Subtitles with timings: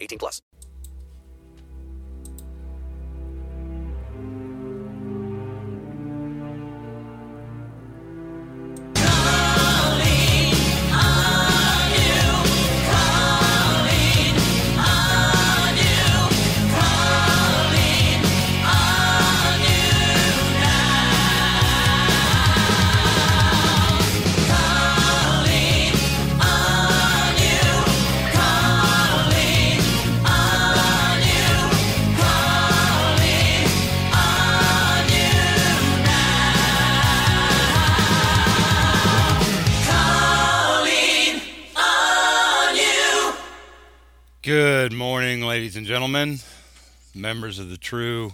[0.00, 0.42] 18 plus.
[45.68, 46.38] Ladies and gentlemen,
[47.14, 48.32] members of the true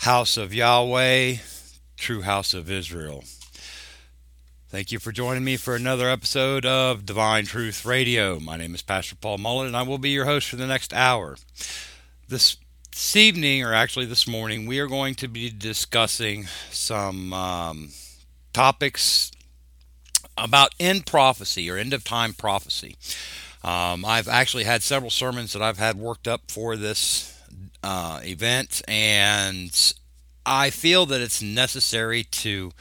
[0.00, 1.36] house of Yahweh,
[1.96, 3.24] true house of Israel.
[4.68, 8.38] Thank you for joining me for another episode of Divine Truth Radio.
[8.38, 10.92] My name is Pastor Paul Mullet, and I will be your host for the next
[10.92, 11.38] hour.
[12.28, 12.58] This,
[12.90, 17.92] this evening, or actually this morning, we are going to be discussing some um,
[18.52, 19.32] topics
[20.36, 22.96] about end prophecy or end of time prophecy.
[23.64, 27.40] Um, I've actually had several sermons that I've had worked up for this
[27.82, 29.94] uh, event, and
[30.44, 32.72] I feel that it's necessary to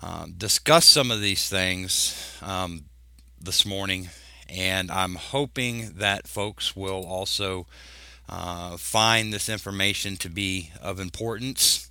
[0.00, 2.84] uh, discuss some of these things um,
[3.40, 4.10] this morning,
[4.48, 7.66] and I'm hoping that folks will also
[8.28, 11.88] uh, find this information to be of importance.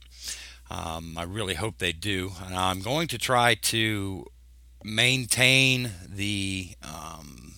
[0.70, 2.32] Um, I really hope they do.
[2.46, 4.26] And I'm going to try to
[4.84, 7.54] maintain the um,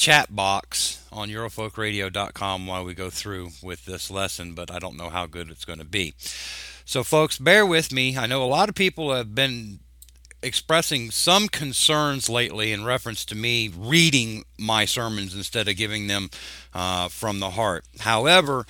[0.00, 5.10] chat box on EurofolkRadio.com while we go through with this lesson, but I don't know
[5.10, 6.14] how good it's going to be.
[6.86, 8.16] So, folks, bear with me.
[8.16, 9.80] I know a lot of people have been
[10.42, 16.30] expressing some concerns lately in reference to me reading my sermons instead of giving them
[16.72, 17.84] uh, from the heart.
[17.98, 18.64] However,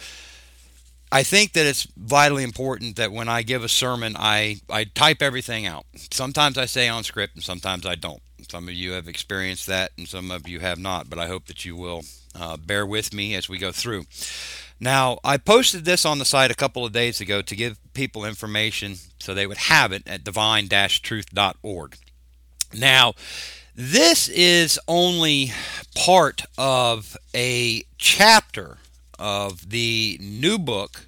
[1.13, 5.23] I think that it's vitally important that when I give a sermon, I, I type
[5.23, 5.87] everything out.
[6.11, 8.23] Sometimes I say on script and sometimes I don't.
[8.51, 11.47] Some of you have experienced that and some of you have not, but I hope
[11.47, 12.03] that you will
[12.35, 14.07] uh, bear with me as we go through.
[14.81, 18.25] Now, I posted this on the site a couple of days ago to give people
[18.25, 21.97] information so they would have it at divine truth.org.
[22.75, 23.15] Now,
[23.77, 25.53] this is only
[25.95, 28.79] part of a chapter
[29.17, 31.07] of the new book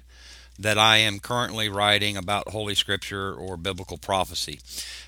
[0.63, 4.61] that I am currently writing about Holy Scripture or biblical prophecy.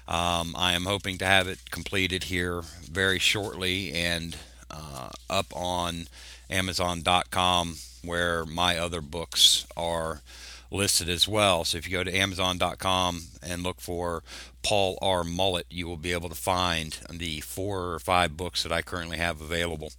[0.05, 4.35] Um, I am hoping to have it completed here very shortly and
[4.69, 6.07] uh, up on
[6.49, 10.21] Amazon.com where my other books are
[10.69, 11.63] listed as well.
[11.63, 14.23] So if you go to Amazon.com and look for
[14.61, 15.23] Paul R.
[15.23, 19.17] Mullet, you will be able to find the four or five books that I currently
[19.17, 19.93] have available.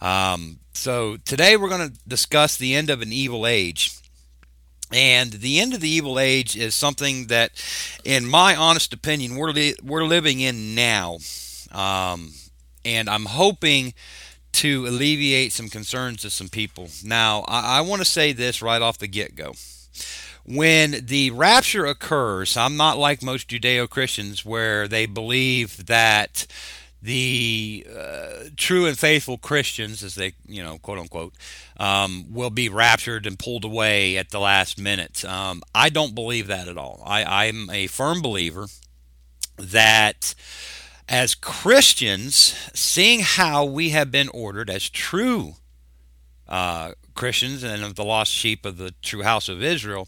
[0.00, 4.01] Um, so today we're going to discuss the end of an evil age.
[4.92, 7.52] And the end of the evil age is something that,
[8.04, 11.18] in my honest opinion, we're, li- we're living in now.
[11.70, 12.32] Um,
[12.84, 13.94] and I'm hoping
[14.52, 16.88] to alleviate some concerns to some people.
[17.04, 19.54] Now, I, I want to say this right off the get go.
[20.44, 26.46] When the rapture occurs, I'm not like most Judeo Christians where they believe that
[27.02, 31.34] the uh, true and faithful Christians, as they, you know, quote unquote,
[31.78, 35.24] um, will be raptured and pulled away at the last minute.
[35.24, 37.02] Um, I don't believe that at all.
[37.04, 38.66] I, I'm a firm believer
[39.58, 40.34] that
[41.08, 45.54] as Christians, seeing how we have been ordered as true
[46.48, 50.06] uh, Christians and of the lost sheep of the true house of Israel,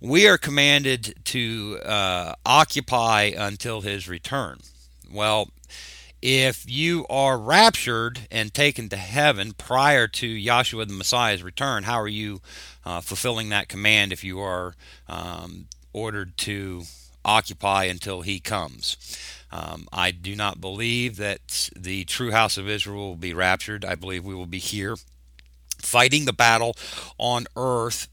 [0.00, 4.58] we are commanded to uh, occupy until his return.
[5.12, 5.50] Well,
[6.22, 12.00] if you are raptured and taken to heaven prior to Yahshua the Messiah's return, how
[12.00, 12.40] are you
[12.86, 14.74] uh, fulfilling that command if you are
[15.08, 16.84] um, ordered to
[17.24, 18.96] occupy until he comes?
[19.50, 23.84] Um, I do not believe that the true house of Israel will be raptured.
[23.84, 24.96] I believe we will be here
[25.78, 26.76] fighting the battle
[27.18, 28.08] on earth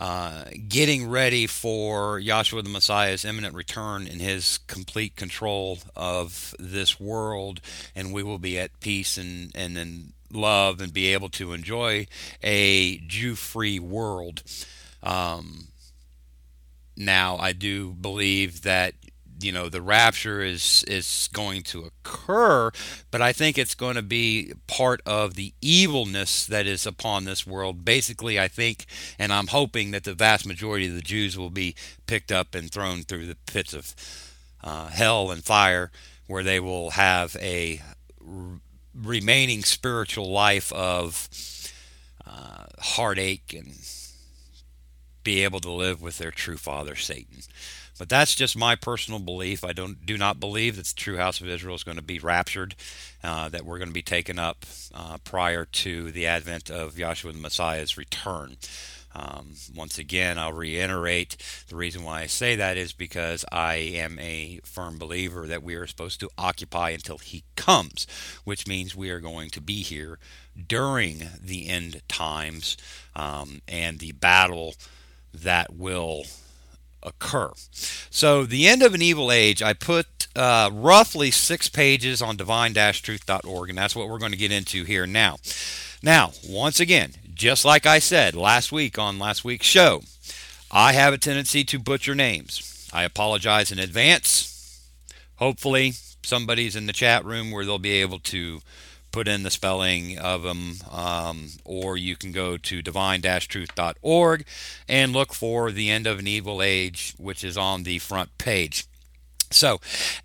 [0.00, 6.98] uh, getting ready for Yahshua the Messiah's imminent return and his complete control of this
[6.98, 7.60] world,
[7.94, 12.06] and we will be at peace and and in love and be able to enjoy
[12.42, 14.42] a Jew-free world.
[15.02, 15.68] Um,
[16.96, 18.94] now, I do believe that
[19.40, 22.70] you know the rapture is is going to occur
[23.10, 27.46] but i think it's going to be part of the evilness that is upon this
[27.46, 27.84] world.
[27.84, 28.86] Basically i think
[29.18, 31.74] and i'm hoping that the vast majority of the jews will be
[32.06, 33.94] picked up and thrown through the pits of
[34.62, 35.90] uh, hell and fire
[36.26, 37.80] where they will have a
[38.26, 38.60] r-
[38.94, 41.28] remaining spiritual life of
[42.26, 43.74] uh, heartache and
[45.24, 47.42] be able to live with their true father satan
[48.00, 49.62] but that's just my personal belief.
[49.62, 52.18] I don't do not believe that the true house of Israel is going to be
[52.18, 52.74] raptured,
[53.22, 54.64] uh, that we're going to be taken up
[54.94, 58.56] uh, prior to the advent of Yahshua the Messiah's return.
[59.14, 61.36] Um, once again, I'll reiterate
[61.68, 65.74] the reason why I say that is because I am a firm believer that we
[65.74, 68.06] are supposed to occupy until He comes,
[68.44, 70.18] which means we are going to be here
[70.68, 72.78] during the end times
[73.14, 74.74] um, and the battle
[75.34, 76.24] that will
[77.02, 77.52] occur.
[78.10, 83.68] So, the end of an evil age, I put uh, roughly six pages on divine-truth.org,
[83.68, 85.36] and that's what we're going to get into here now.
[86.02, 90.02] Now, once again, just like I said last week on last week's show,
[90.70, 92.88] I have a tendency to butcher names.
[92.92, 94.80] I apologize in advance.
[95.36, 98.60] Hopefully, somebody's in the chat room where they'll be able to
[99.10, 104.44] put in the spelling of them, um, or you can go to divine-truth.org
[104.88, 108.86] and look for the end of an evil age, which is on the front page.
[109.50, 109.80] So,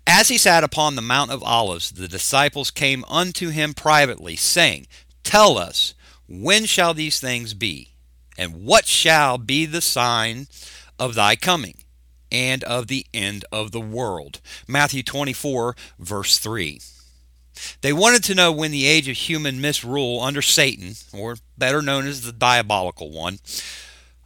[0.06, 4.86] as he sat upon the Mount of Olives, the disciples came unto him privately, saying,
[5.24, 5.94] Tell us,
[6.28, 7.90] when shall these things be?
[8.38, 10.46] And what shall be the sign
[10.98, 11.78] of thy coming
[12.30, 14.40] and of the end of the world?
[14.68, 16.80] Matthew 24, verse 3.
[17.80, 22.06] They wanted to know when the age of human misrule under Satan, or better known
[22.06, 23.38] as the diabolical one,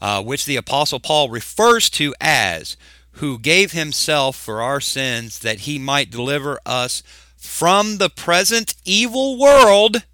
[0.00, 2.76] uh, which the Apostle Paul refers to as,
[3.12, 7.02] who gave himself for our sins that he might deliver us
[7.36, 10.04] from the present evil world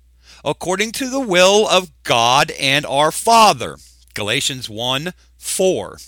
[0.45, 3.77] according to the will of God and our Father.
[4.15, 5.99] Galatians 1 4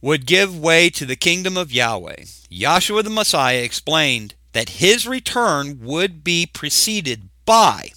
[0.00, 2.24] would give way to the kingdom of Yahweh.
[2.50, 7.90] Yahshua the Messiah explained that his return would be preceded by.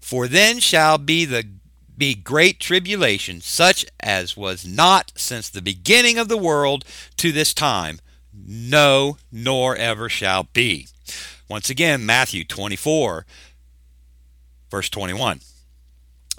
[0.00, 1.46] For then shall be the
[1.98, 6.84] be great tribulation, such as was not since the beginning of the world
[7.16, 7.98] to this time,
[8.32, 10.86] no, nor ever shall be.
[11.48, 13.26] Once again, Matthew 24,
[14.70, 15.40] verse 21.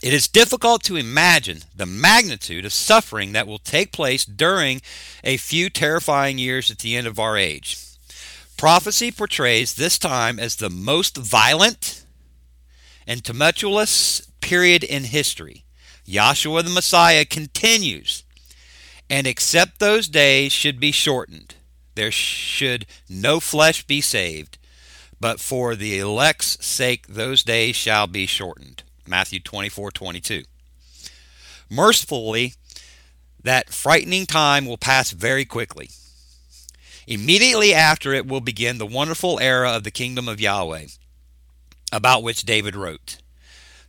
[0.01, 4.81] It is difficult to imagine the magnitude of suffering that will take place during
[5.25, 7.88] a few terrifying years at the end of our age.
[8.59, 12.03] Prophecy portrays this time as the most violent
[13.07, 15.63] and tumultuous period in history.
[16.05, 18.25] Yahshua the Messiah continues,
[19.09, 21.55] and except those days should be shortened,
[21.95, 24.57] there should no flesh be saved,
[25.21, 28.83] but for the elect's sake those days shall be shortened.
[29.07, 30.43] Matthew 24 22.
[31.69, 32.55] Mercifully,
[33.41, 35.91] that frightening time will pass very quickly.
[37.09, 40.85] Immediately after it will begin the wonderful era of the kingdom of Yahweh,
[41.91, 43.17] about which David wrote.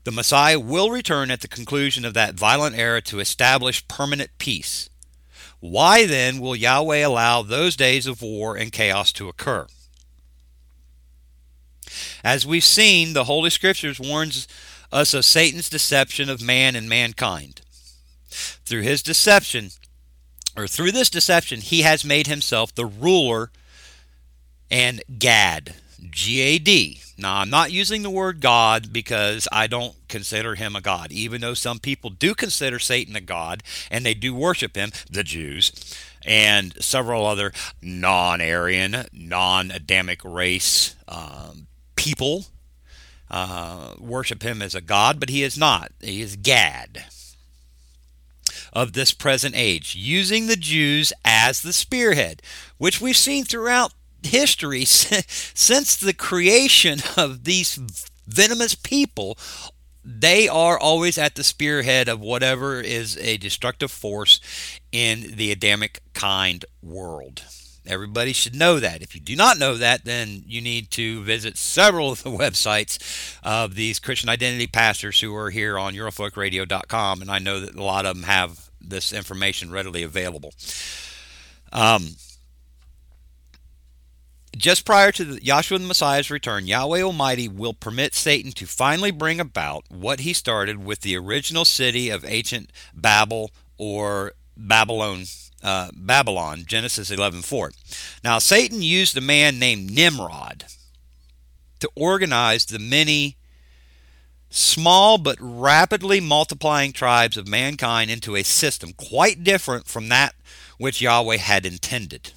[0.05, 4.89] The Messiah will return at the conclusion of that violent era to establish permanent peace.
[5.61, 9.67] Why then will Yahweh allow those days of war and chaos to occur?
[12.25, 14.49] As we've seen, the Holy Scriptures warns
[14.91, 17.61] us of Satan's deception of man and mankind.
[18.31, 19.73] Through his deception,
[20.57, 23.51] or through this deception, he has made himself the ruler
[24.71, 25.75] and Gad,
[26.11, 27.01] G A D.
[27.19, 31.43] Now, I'm not using the word God because I don't consider him a God, even
[31.43, 35.73] though some people do consider Satan a God and they do worship him, the Jews,
[36.25, 37.53] and several other
[37.83, 42.47] non Aryan, non Adamic race um, people
[43.31, 45.93] uh, worship him as a God, but he is not.
[46.01, 47.05] He is Gad
[48.73, 52.43] of this present age, using the Jews as the spearhead,
[52.79, 57.79] which we've seen throughout history since the creation of these
[58.27, 59.39] venomous people.
[60.05, 64.41] They are always at the spearhead of whatever is a destructive force
[64.93, 67.43] in the Adamic kind world.
[67.87, 69.03] Everybody should know that.
[69.03, 73.39] If you do not know that, then you need to visit several of the websites
[73.43, 77.83] of these Christian identity pastors who are here on EurofolkRadio.com, and I know that a
[77.83, 80.53] lot of them have this information readily available.
[81.73, 82.17] Um,
[84.57, 89.11] just prior to the, Yahshua the Messiah's return, Yahweh Almighty will permit Satan to finally
[89.11, 95.25] bring about what he started with the original city of ancient Babel or Babylon.
[95.63, 97.73] Uh, Babylon, Genesis 11:4.
[98.25, 100.65] Now Satan used a man named Nimrod
[101.81, 103.37] to organize the many
[104.51, 110.35] small but rapidly multiplying tribes of mankind into a system quite different from that
[110.79, 112.33] which Yahweh had intended.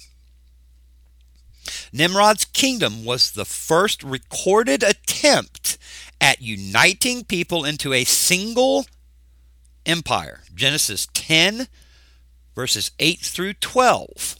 [1.92, 5.78] Nimrod's kingdom was the first recorded attempt
[6.20, 8.86] at uniting people into a single
[9.86, 10.42] empire.
[10.54, 11.68] Genesis 10,
[12.54, 14.36] verses 8 through 12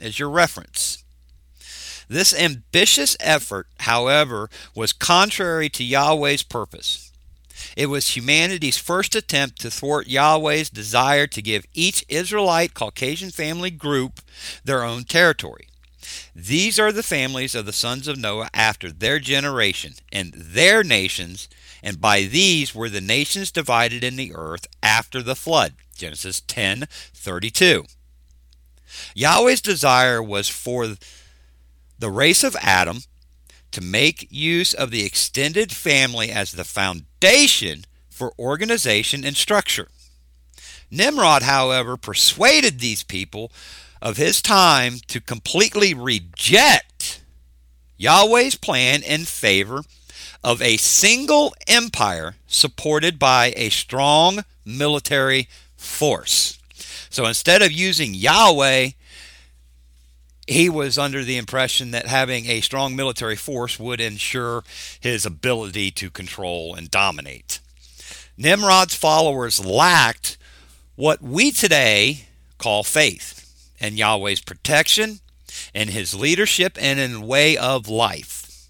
[0.00, 1.02] is your reference.
[2.08, 7.10] This ambitious effort, however, was contrary to Yahweh's purpose.
[7.76, 13.70] It was humanity's first attempt to thwart Yahweh's desire to give each Israelite Caucasian family
[13.70, 14.20] group
[14.64, 15.68] their own territory.
[16.34, 21.48] These are the families of the sons of Noah after their generation and their nations,
[21.82, 25.74] and by these were the nations divided in the earth after the flood.
[25.96, 27.86] Genesis 10:32.
[29.14, 30.96] Yahweh's desire was for
[31.98, 33.02] the race of Adam
[33.72, 39.88] to make use of the extended family as the foundation for organization and structure.
[40.90, 43.50] Nimrod, however, persuaded these people
[44.00, 47.22] of his time to completely reject
[47.98, 49.82] Yahweh's plan in favor
[50.44, 56.58] of a single empire supported by a strong military force.
[57.10, 58.90] So instead of using Yahweh,
[60.46, 64.64] he was under the impression that having a strong military force would ensure
[65.00, 67.60] his ability to control and dominate.
[68.36, 70.36] Nimrod's followers lacked
[70.94, 72.26] what we today
[72.58, 75.20] call faith and Yahweh's protection
[75.74, 78.68] and his leadership and in way of life.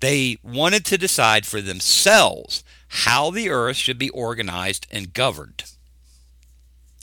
[0.00, 5.64] They wanted to decide for themselves how the earth should be organized and governed.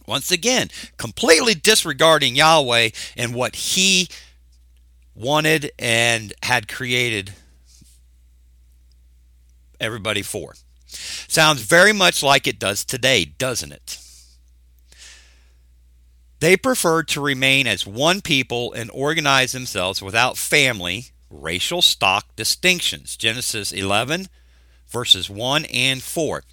[0.05, 4.07] Once again, completely disregarding Yahweh and what he
[5.15, 7.33] wanted and had created
[9.79, 10.55] everybody for.
[10.88, 13.98] Sounds very much like it does today, doesn't it?
[16.39, 23.15] They preferred to remain as one people and organize themselves without family, racial stock distinctions.
[23.15, 24.27] Genesis 11,
[24.89, 26.43] verses 1 and 4.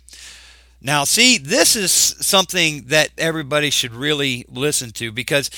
[0.83, 5.51] Now, see, this is something that everybody should really listen to because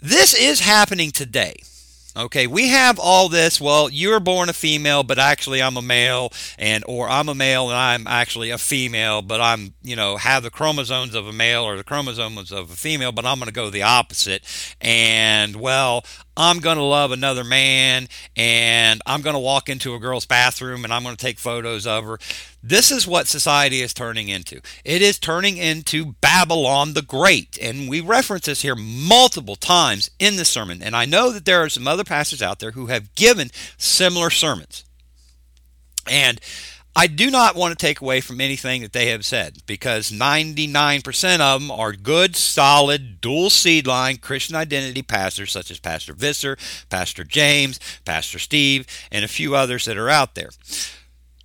[0.00, 1.56] this is happening today.
[2.16, 3.60] Okay, we have all this.
[3.60, 7.70] Well, you're born a female, but actually I'm a male, and or I'm a male
[7.70, 11.64] and I'm actually a female, but I'm you know have the chromosomes of a male
[11.64, 14.44] or the chromosomes of a female, but I'm going to go the opposite.
[14.80, 16.04] And well,
[16.36, 20.84] I'm going to love another man, and I'm going to walk into a girl's bathroom
[20.84, 22.18] and I'm going to take photos of her.
[22.62, 24.60] This is what society is turning into.
[24.84, 27.58] It is turning into Babylon the Great.
[27.60, 30.82] And we reference this here multiple times in the sermon.
[30.82, 34.30] And I know that there are some other pastors out there who have given similar
[34.30, 34.84] sermons.
[36.10, 36.40] And
[36.96, 41.40] I do not want to take away from anything that they have said because 99%
[41.40, 46.56] of them are good, solid, dual seed line Christian identity pastors such as Pastor Visser,
[46.90, 50.50] Pastor James, Pastor Steve, and a few others that are out there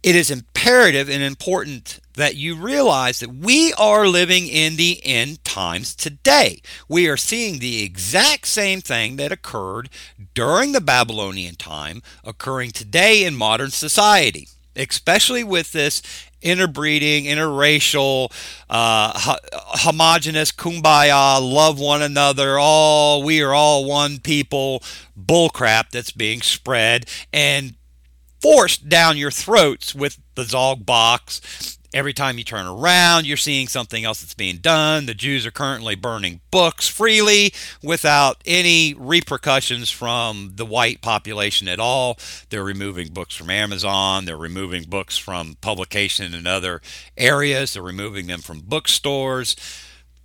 [0.02, 5.44] it is imperative and important that you realize that we are living in the end
[5.44, 6.62] times today.
[6.88, 9.90] We are seeing the exact same thing that occurred
[10.34, 16.02] during the Babylonian time occurring today in modern society, especially with this
[16.42, 18.32] interbreeding, interracial,
[18.70, 24.82] uh, homogenous, kumbaya, love one another, all we are all one people
[25.20, 27.06] bullcrap that's being spread.
[27.34, 27.76] And
[28.42, 31.78] forced down your throats with the Zog box.
[31.92, 35.08] Every time you turn around, you're seeing something else that's being done.
[35.08, 41.80] The Jews are currently burning books freely without any repercussions from the white population at
[41.80, 42.20] all.
[42.50, 44.26] They're removing books from Amazon.
[44.26, 46.80] They're removing books from publication in other
[47.18, 47.74] areas.
[47.74, 49.56] They're removing them from bookstores.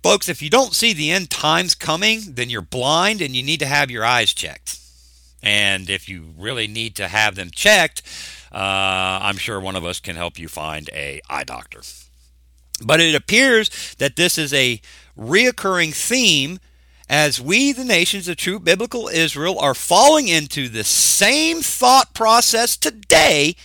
[0.03, 3.59] Folks, if you don't see the end times coming, then you're blind and you need
[3.61, 4.79] to have your eyes checked.
[5.41, 8.03] And if you really need to have them checked,
[8.55, 11.81] uh, I'm sure one of us can help you find a eye doctor.
[12.81, 14.79] But it appears that this is a
[15.17, 16.59] reoccurring theme
[17.09, 22.77] as we, the nations of true biblical Israel, are falling into the same thought process
[22.77, 23.55] today,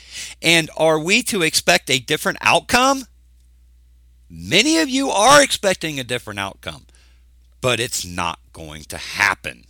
[0.42, 3.04] and are we to expect a different outcome?
[4.28, 6.86] Many of you are expecting a different outcome,
[7.60, 9.64] but it's not going to happen.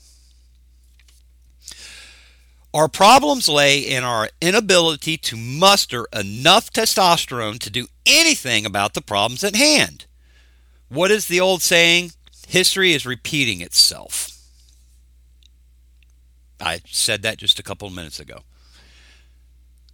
[2.73, 9.01] Our problems lay in our inability to muster enough testosterone to do anything about the
[9.01, 10.07] problems at hand.
[10.89, 12.13] What is the old saying?
[12.47, 14.39] History is repeating itself.
[16.61, 18.43] I said that just a couple of minutes ago.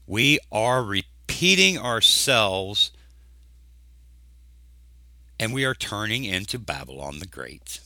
[0.07, 2.91] We are repeating ourselves
[5.39, 7.81] and we are turning into Babylon the Great.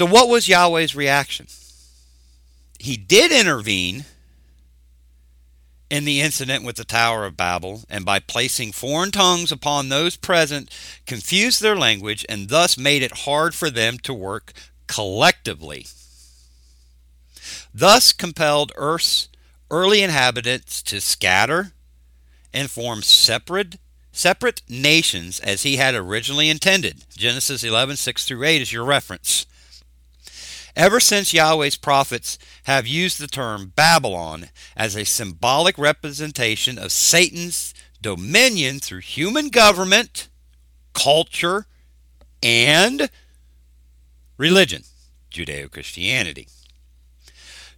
[0.00, 1.46] So, what was Yahweh's reaction?
[2.78, 4.06] He did intervene
[5.90, 10.16] in the incident with the Tower of Babel, and by placing foreign tongues upon those
[10.16, 14.54] present, confused their language and thus made it hard for them to work
[14.86, 15.86] collectively.
[17.74, 19.28] Thus compelled Earth's
[19.70, 21.72] early inhabitants to scatter
[22.54, 23.78] and form separate
[24.12, 27.04] separate nations as he had originally intended.
[27.14, 29.44] Genesis 11, 6 through 8 is your reference.
[30.76, 37.74] Ever since Yahweh's prophets have used the term Babylon as a symbolic representation of Satan's
[38.00, 40.28] dominion through human government,
[40.92, 41.66] culture,
[42.42, 43.10] and
[44.36, 44.84] religion,
[45.30, 46.48] Judeo Christianity.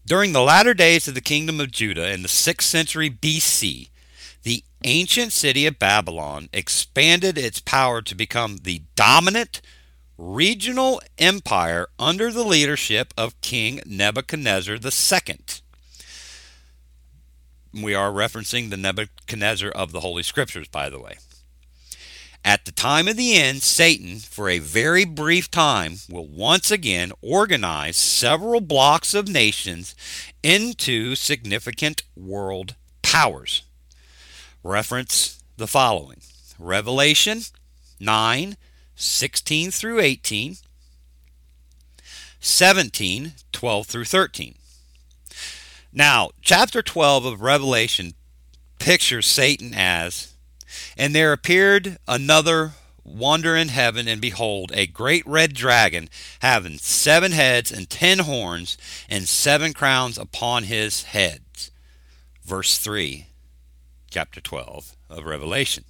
[0.05, 3.89] During the latter days of the kingdom of Judah in the 6th century BC,
[4.43, 9.61] the ancient city of Babylon expanded its power to become the dominant
[10.23, 15.39] regional empire under the leadership of King Nebuchadnezzar II.
[17.75, 21.17] We are referencing the Nebuchadnezzar of the Holy Scriptures, by the way.
[22.45, 27.13] At the time of the end, Satan, for a very brief time, will once again
[27.21, 29.97] organize several blocks of nations
[30.43, 33.65] into significant world powers.
[34.63, 36.21] Reference the following
[36.59, 37.43] Revelation
[37.99, 38.57] 9
[39.03, 40.57] 16 through 18,
[42.41, 44.55] 17, 12 through 13.
[45.93, 48.15] Now, chapter 12 of Revelation
[48.79, 50.33] pictures Satan as,
[50.97, 52.73] and there appeared another
[53.05, 56.09] wonder in heaven, and behold, a great red dragon,
[56.41, 61.71] having seven heads and ten horns, and seven crowns upon his heads.
[62.45, 63.27] Verse 3,
[64.11, 65.85] chapter 12 of Revelation.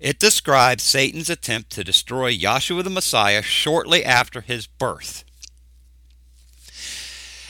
[0.00, 5.24] It describes Satan's attempt to destroy Yahshua the Messiah shortly after his birth.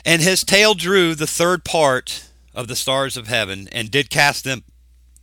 [0.05, 4.45] And his tail drew the third part of the stars of heaven and did cast
[4.45, 4.65] them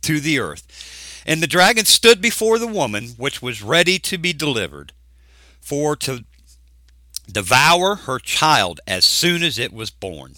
[0.02, 1.22] to the earth.
[1.24, 4.92] And the dragon stood before the woman, which was ready to be delivered,
[5.60, 6.24] for to
[7.30, 10.34] devour her child as soon as it was born.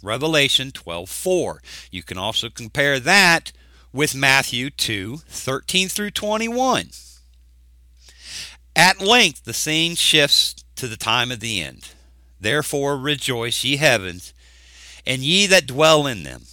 [0.00, 1.60] Revelation 12:4.
[1.90, 3.50] You can also compare that
[3.92, 6.90] with Matthew 2 13 through 21.
[8.76, 11.88] At length, the scene shifts to the time of the end.
[12.40, 14.32] Therefore, rejoice, ye heavens,
[15.04, 16.44] and ye that dwell in them.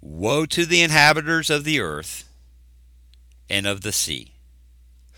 [0.00, 2.28] Woe to the inhabitants of the earth
[3.48, 4.32] and of the sea.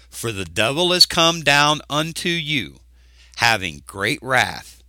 [0.08, 2.80] For the devil is come down unto you,
[3.36, 4.82] having great wrath,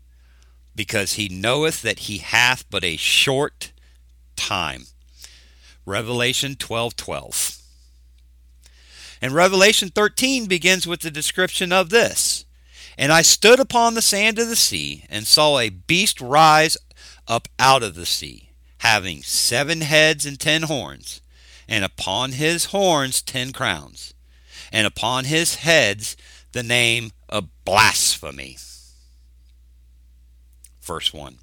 [0.76, 3.72] because he knoweth that he hath but a short
[4.36, 4.86] time.
[5.90, 6.96] Revelation 12:12.
[6.96, 7.58] 12.
[9.22, 12.46] And Revelation 13 begins with the description of this.
[12.96, 16.78] And I stood upon the sand of the sea and saw a beast rise
[17.28, 21.22] up out of the sea, having seven heads and ten horns,
[21.68, 24.14] and upon his horns ten crowns,
[24.72, 26.16] and upon his heads
[26.52, 28.58] the name of blasphemy.
[30.82, 31.40] Verse 1.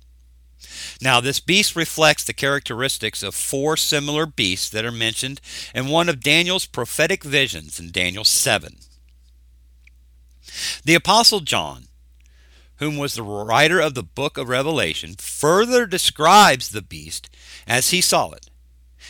[1.01, 5.41] Now, this beast reflects the characteristics of four similar beasts that are mentioned
[5.75, 8.77] in one of Daniel's prophetic visions in Daniel 7.
[10.85, 11.89] The Apostle John,
[12.77, 17.29] whom was the writer of the book of Revelation, further describes the beast
[17.67, 18.49] as he saw it.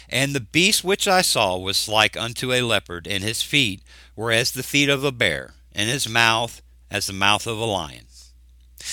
[0.09, 3.83] And the beast which I saw was like unto a leopard, and his feet
[4.15, 7.65] were as the feet of a bear, and his mouth as the mouth of a
[7.65, 8.07] lion.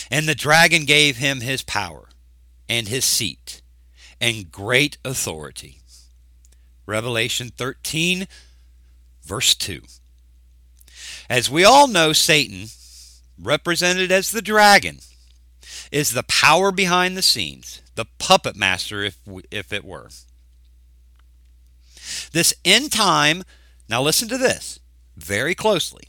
[0.09, 2.09] And the dragon gave him his power
[2.73, 3.61] and his seat
[4.19, 5.81] and great authority.
[6.87, 8.27] Revelation 13,
[9.23, 9.83] verse 2.
[11.29, 12.69] As we all know, Satan,
[13.39, 15.01] represented as the dragon,
[15.91, 19.19] is the power behind the scenes, the puppet master, if,
[19.51, 20.09] if it were.
[22.31, 23.43] This end time,
[23.87, 24.79] now listen to this
[25.15, 26.07] very closely.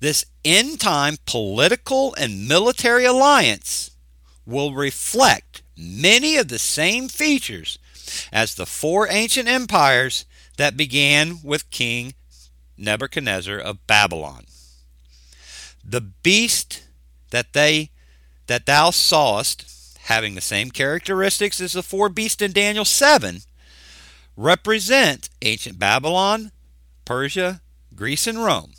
[0.00, 3.91] this end time political and military alliance
[4.46, 7.78] will reflect many of the same features
[8.32, 10.24] as the four ancient empires
[10.56, 12.14] that began with King
[12.76, 14.44] Nebuchadnezzar of Babylon.
[15.84, 16.82] The beast
[17.30, 17.90] that they
[18.46, 23.40] that thou sawest, having the same characteristics as the four beasts in Daniel 7,
[24.36, 26.50] represent ancient Babylon,
[27.04, 27.60] Persia,
[27.94, 28.72] Greece, and Rome,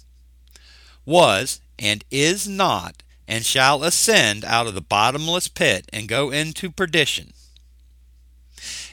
[1.05, 6.69] was and is not, and shall ascend out of the bottomless pit and go into
[6.69, 7.33] perdition.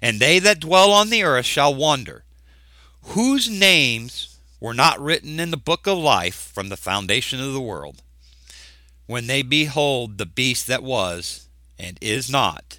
[0.02, 2.24] And they that dwell on the earth shall wonder,
[3.02, 7.60] whose names were not written in the book of life from the foundation of the
[7.60, 8.02] world,
[9.06, 12.78] when they behold the beast that was, and is not,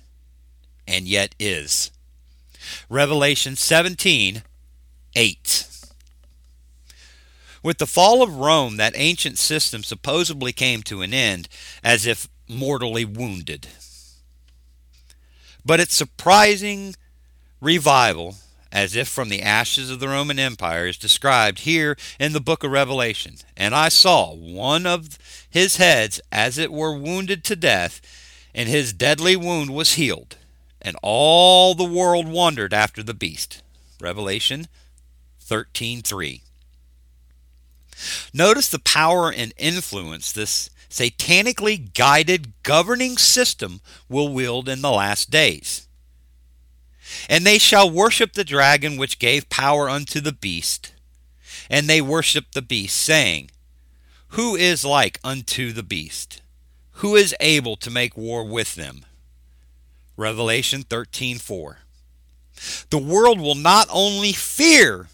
[0.87, 1.91] and yet is.
[2.89, 4.43] Revelation 17
[5.15, 5.70] 8.
[7.63, 11.47] With the fall of Rome, that ancient system supposedly came to an end
[11.83, 13.67] as if mortally wounded.
[15.63, 16.95] But its surprising
[17.59, 18.37] revival,
[18.71, 22.63] as if from the ashes of the Roman Empire, is described here in the book
[22.63, 23.35] of Revelation.
[23.55, 28.01] And I saw one of his heads as it were wounded to death,
[28.55, 30.37] and his deadly wound was healed.
[30.81, 33.61] And all the world wondered after the beast.
[33.99, 34.67] Revelation
[35.39, 36.41] 13:3.
[38.33, 45.31] Notice the power and influence this satanically guided governing system will wield in the last
[45.31, 45.87] days.
[47.29, 50.93] And they shall worship the dragon which gave power unto the beast.
[51.69, 53.51] And they worshiped the beast, saying,
[54.29, 56.41] Who is like unto the beast?
[56.95, 59.05] Who is able to make war with them?
[60.17, 61.77] Revelation 13:4.
[62.89, 65.09] The world will not only fear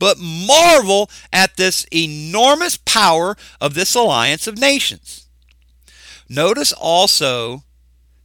[0.00, 5.26] but marvel at this enormous power of this alliance of nations.
[6.28, 7.62] Notice also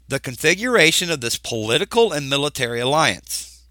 [0.08, 3.62] the configuration of this political and military alliance.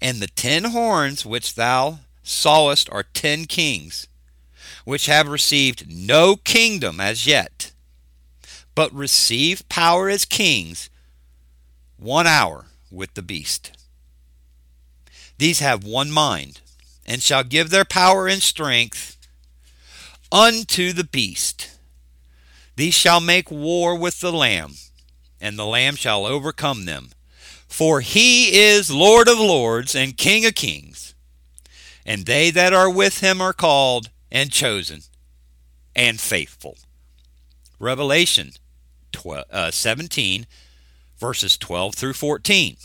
[0.00, 4.06] And the ten horns which thou sawest are ten kings,
[4.84, 7.72] which have received no kingdom as yet,
[8.74, 10.90] but receive power as kings
[11.96, 13.72] one hour with the beast.
[15.38, 16.60] These have one mind
[17.10, 19.16] and shall give their power and strength
[20.30, 21.76] unto the beast.
[22.76, 24.74] These shall make war with the Lamb,
[25.40, 27.10] and the Lamb shall overcome them.
[27.66, 31.16] For he is Lord of lords and King of kings.
[32.06, 35.00] And they that are with him are called and chosen
[35.96, 36.78] and faithful.
[37.80, 38.52] Revelation
[39.10, 40.46] 12, uh, 17,
[41.18, 42.76] verses 12 through 14.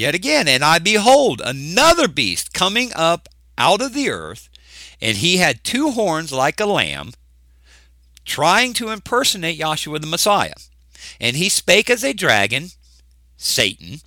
[0.00, 4.48] Yet again, and I behold another beast coming up out of the earth,
[4.98, 7.12] and he had two horns like a lamb,
[8.24, 10.54] trying to impersonate Yahshua the Messiah.
[11.20, 12.70] And he spake as a dragon,
[13.36, 14.00] Satan,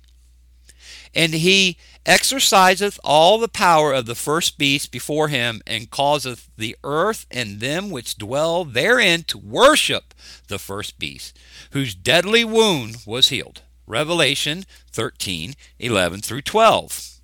[1.14, 6.76] and he exerciseth all the power of the first beast before him, and causeth the
[6.82, 10.12] earth and them which dwell therein to worship
[10.48, 11.38] the first beast,
[11.70, 13.62] whose deadly wound was healed.
[13.86, 17.14] Revelation 13 11 through 12.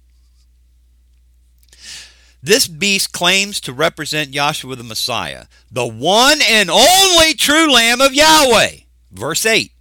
[2.43, 8.15] This beast claims to represent Yahshua the Messiah, the one and only true Lamb of
[8.15, 8.77] Yahweh.
[9.13, 9.73] Verse 8.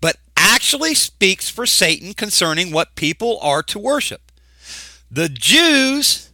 [0.00, 4.30] But actually speaks for Satan concerning what people are to worship.
[5.10, 6.30] The Jews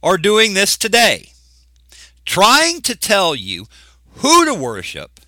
[0.00, 1.32] are doing this today,
[2.24, 3.66] trying to tell you
[4.16, 5.20] who to worship.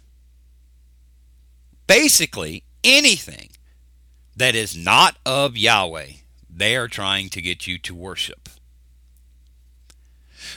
[1.88, 3.50] Basically, anything
[4.36, 6.08] that is not of Yahweh,
[6.48, 8.48] they are trying to get you to worship.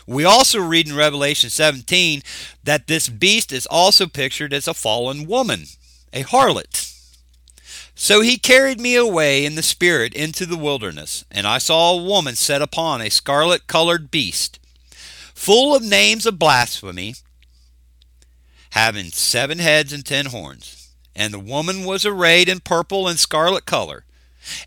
[0.07, 2.21] We also read in Revelation 17
[2.63, 5.65] that this beast is also pictured as a fallen woman,
[6.13, 6.91] a harlot.
[7.95, 12.03] So he carried me away in the spirit into the wilderness, and I saw a
[12.03, 14.59] woman set upon a scarlet colored beast,
[15.33, 17.15] full of names of blasphemy,
[18.71, 20.74] having seven heads and ten horns.
[21.15, 24.05] And the woman was arrayed in purple and scarlet color,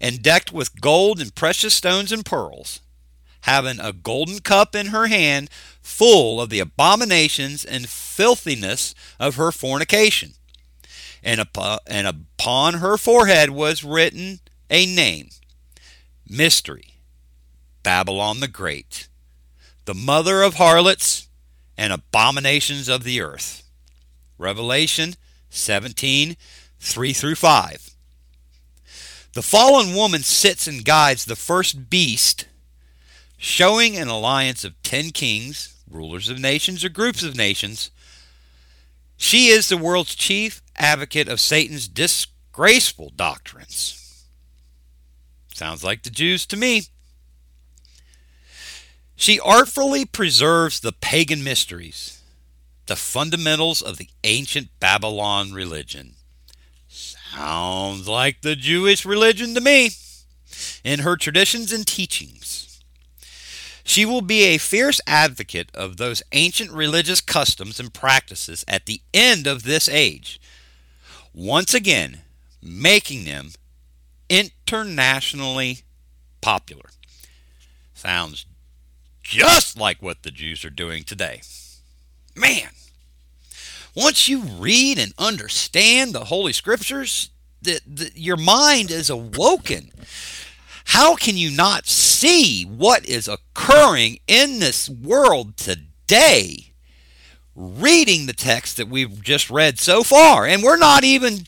[0.00, 2.80] and decked with gold and precious stones and pearls,
[3.42, 5.50] having a golden cup in her hand
[5.82, 10.32] full of the abominations and filthiness of her fornication.
[11.22, 15.30] And upon, and upon her forehead was written a name
[16.28, 16.94] Mystery,
[17.82, 19.08] Babylon the Great,
[19.84, 21.28] the mother of harlots
[21.76, 23.62] and abominations of the earth.
[24.36, 25.14] Revelation
[25.50, 26.36] 17,
[26.80, 27.90] 3 through 5.
[29.34, 32.46] The fallen woman sits and guides the first beast,
[33.36, 37.90] showing an alliance of ten kings rulers of nations or groups of nations.
[39.16, 44.24] She is the world's chief advocate of Satan's disgraceful doctrines.
[45.54, 46.82] Sounds like the Jews to me.
[49.16, 52.22] She artfully preserves the pagan mysteries,
[52.88, 56.14] the fundamentals of the ancient Babylon religion.
[56.88, 59.90] Sounds like the Jewish religion to me,
[60.82, 62.80] in her traditions and teachings.
[63.84, 69.00] She will be a fierce advocate of those ancient religious customs and practices at the
[69.14, 70.40] end of this age,
[71.32, 72.22] once again
[72.62, 73.50] making them
[74.28, 75.80] internationally
[76.40, 76.90] popular.
[77.94, 78.46] Sounds
[79.22, 81.42] just like what the Jews are doing today.
[82.38, 82.68] Man,
[83.96, 89.90] once you read and understand the Holy Scriptures, the, the, your mind is awoken.
[90.84, 96.72] How can you not see what is occurring in this world today?
[97.56, 101.40] Reading the text that we've just read so far, and we're not even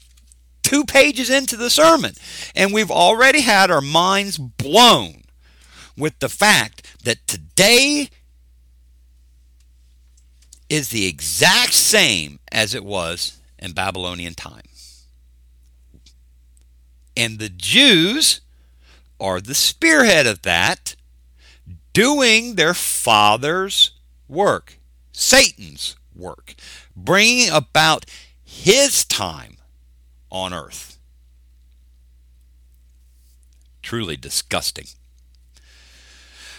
[0.63, 2.15] two pages into the sermon,
[2.57, 5.23] and we've already had our minds blown
[5.97, 8.09] with the fact that today
[10.71, 14.63] is the exact same as it was in Babylonian time.
[17.17, 18.41] And the Jews
[19.21, 20.95] are the spearhead of that,
[21.93, 23.91] doing their father's
[24.29, 24.79] work,
[25.13, 26.55] Satan's work,
[26.97, 28.07] bringing about
[28.43, 29.57] his time
[30.31, 30.99] on earth.
[33.83, 34.87] Truly disgusting.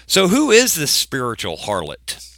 [0.06, 2.31] So, who is this spiritual harlot?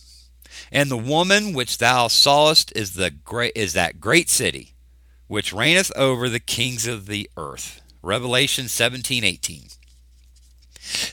[0.73, 4.73] And the woman which thou sawest is the great is that great city,
[5.27, 7.79] which reigneth over the kings of the earth.
[8.01, 9.69] Revelation 17:18.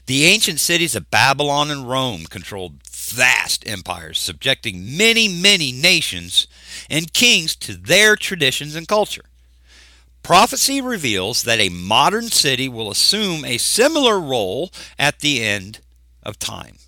[0.06, 6.46] The ancient cities of Babylon and Rome controlled vast empires, subjecting many, many nations
[6.88, 9.26] and kings to their traditions and culture.
[10.22, 15.80] Prophecy reveals that a modern city will assume a similar role at the end
[16.22, 16.78] of time.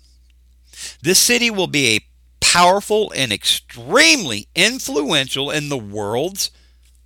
[1.01, 2.05] This city will be a
[2.53, 6.51] powerful and extremely influential in the world's,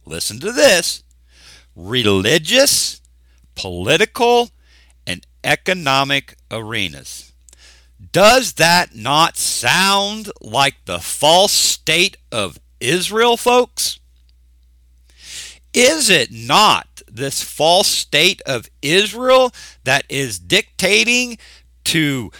[0.05, 1.03] listen to this,
[1.73, 2.99] religious,
[3.55, 4.49] political,
[5.05, 7.31] and economic arenas.
[8.11, 14.01] Does that not sound like the false state of Israel, folks?
[15.73, 19.53] Is it not this false state of Israel
[19.85, 21.37] that is dictating
[21.85, 22.31] to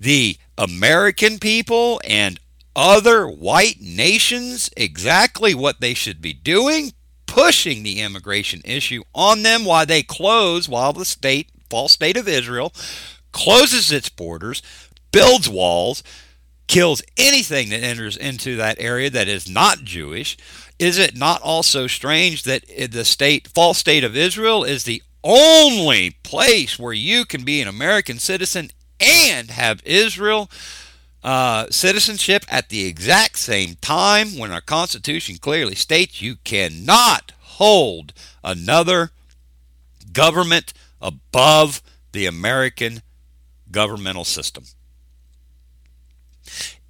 [0.00, 2.40] the American people and
[2.76, 6.92] other white nations exactly what they should be doing,
[7.26, 12.28] pushing the immigration issue on them while they close, while the state, false state of
[12.28, 12.72] Israel,
[13.32, 14.62] closes its borders,
[15.12, 16.02] builds walls,
[16.66, 20.36] kills anything that enters into that area that is not Jewish.
[20.78, 26.10] Is it not also strange that the state, false state of Israel is the only
[26.22, 30.50] place where you can be an American citizen and have Israel
[31.24, 38.12] uh, citizenship at the exact same time when our Constitution clearly states you cannot hold
[38.44, 39.10] another
[40.12, 41.82] government above
[42.12, 43.00] the American
[43.70, 44.64] governmental system.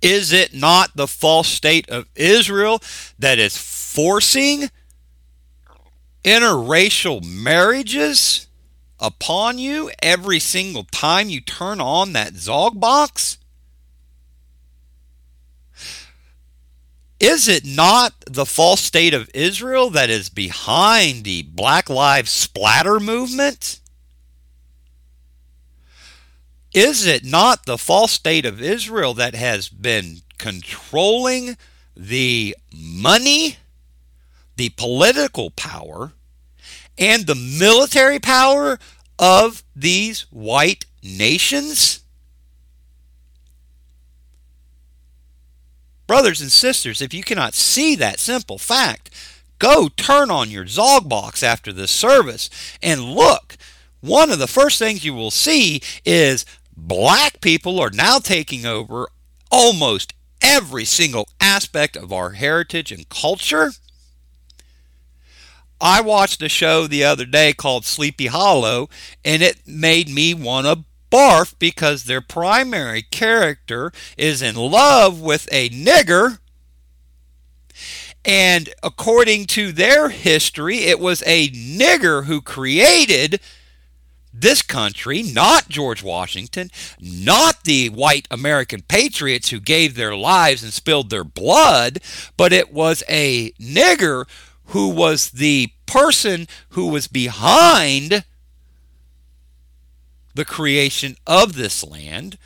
[0.03, 2.83] Is it not the false state of Israel
[3.18, 4.68] that is forcing
[6.25, 8.49] interracial marriages
[8.99, 13.38] upon you every single time you turn on that Zog box?
[17.25, 23.01] Is it not the false state of Israel that is behind the Black Lives Splatter
[23.01, 23.81] movement?
[26.75, 31.57] Is it not the false state of Israel that has been controlling
[31.97, 33.57] the money,
[34.57, 36.13] the political power,
[36.99, 38.79] and the military power
[39.19, 42.04] of these white nations?
[46.07, 49.11] Brothers and sisters, if you cannot see that simple fact,
[49.59, 52.51] go turn on your Zog box after this service
[52.83, 53.57] and look.
[54.01, 56.45] One of the first things you will see is
[56.77, 59.09] black people are now taking over
[59.51, 60.12] almost
[60.43, 63.73] every single aspect of our heritage and culture.
[65.81, 68.88] I watched a show the other day called Sleepy Hollow,
[69.25, 75.48] and it made me want to barf because their primary character is in love with
[75.53, 76.38] a nigger.
[78.24, 83.38] And according to their history, it was a nigger who created
[84.33, 90.72] this country, not George Washington, not the white American patriots who gave their lives and
[90.72, 92.00] spilled their blood,
[92.37, 94.24] but it was a nigger
[94.68, 98.24] who was the person who was behind
[100.35, 102.37] the creation of this land.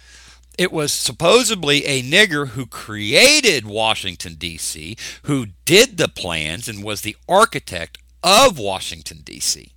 [0.56, 7.02] It was supposedly a nigger who created Washington, D.C., who did the plans and was
[7.02, 9.72] the architect of Washington, D.C.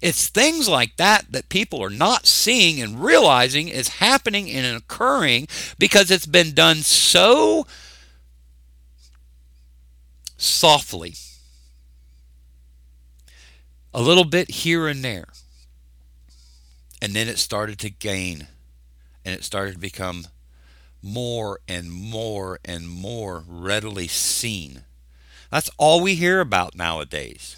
[0.00, 5.48] It's things like that that people are not seeing and realizing is happening and occurring
[5.78, 7.66] because it's been done so
[10.36, 11.14] softly.
[13.92, 15.28] A little bit here and there.
[17.00, 18.48] And then it started to gain
[19.24, 20.26] and it started to become
[21.02, 24.82] more and more and more readily seen.
[25.50, 27.57] That's all we hear about nowadays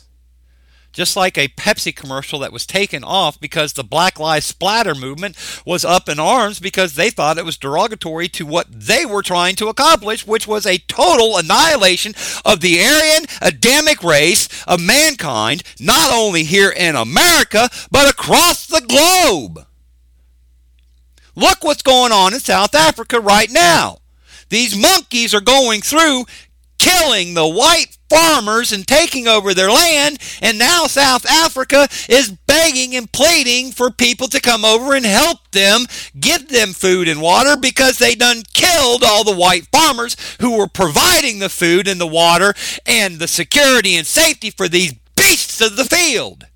[0.92, 5.37] just like a Pepsi commercial that was taken off because the Black Lives Splatter movement
[5.64, 9.57] was up in arms because they thought it was derogatory to what they were trying
[9.57, 16.12] to accomplish, which was a total annihilation of the Aryan Adamic race of mankind, not
[16.12, 19.66] only here in America, but across the globe.
[21.37, 23.98] Look what's going on in South Africa right now.
[24.48, 26.24] These monkeys are going through
[26.81, 30.19] killing the white farmers and taking over their land.
[30.40, 35.38] And now South Africa is begging and pleading for people to come over and help
[35.53, 35.83] them,
[36.19, 40.66] give them food and water because they done killed all the white farmers who were
[40.66, 42.55] providing the food and the water
[42.87, 46.47] and the security and safety for these beasts of the field.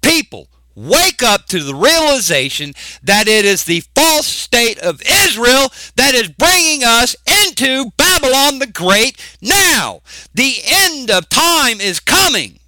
[0.00, 6.14] People wake up to the realization that it is the false state of Israel that
[6.14, 10.00] is bringing us into Babylon the Great now.
[10.34, 12.58] The end of time is coming.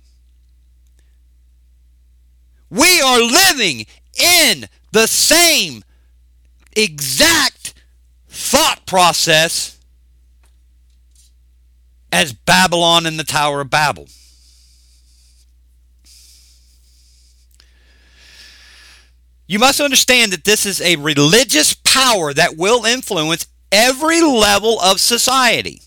[2.71, 3.87] We are living
[4.19, 5.85] in the same
[6.77, 7.75] exact
[8.29, 9.79] thought process
[12.13, 14.09] as Babylon and the Tower of Babel.
[19.47, 25.01] You must understand that this is a religious power that will influence every level of
[25.01, 25.83] society.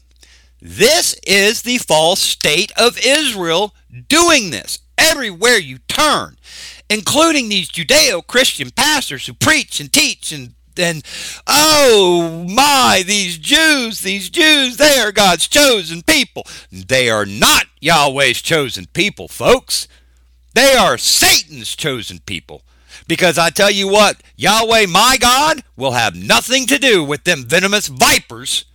[0.61, 3.73] This is the false state of Israel
[4.07, 6.37] doing this everywhere you turn,
[6.89, 11.03] including these Judeo Christian pastors who preach and teach and and
[11.45, 16.47] oh my, these Jews, these Jews, they are God's chosen people.
[16.71, 19.89] They are not Yahweh's chosen people, folks.
[20.53, 22.63] They are Satan's chosen people.
[23.07, 27.45] Because I tell you what, Yahweh my God will have nothing to do with them
[27.45, 28.65] venomous vipers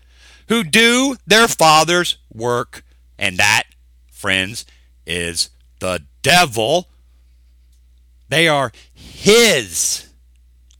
[0.49, 2.85] who do their father's work.
[3.19, 3.65] And that,
[4.11, 4.67] friends,
[5.07, 6.89] is the devil.
[8.29, 10.09] They are his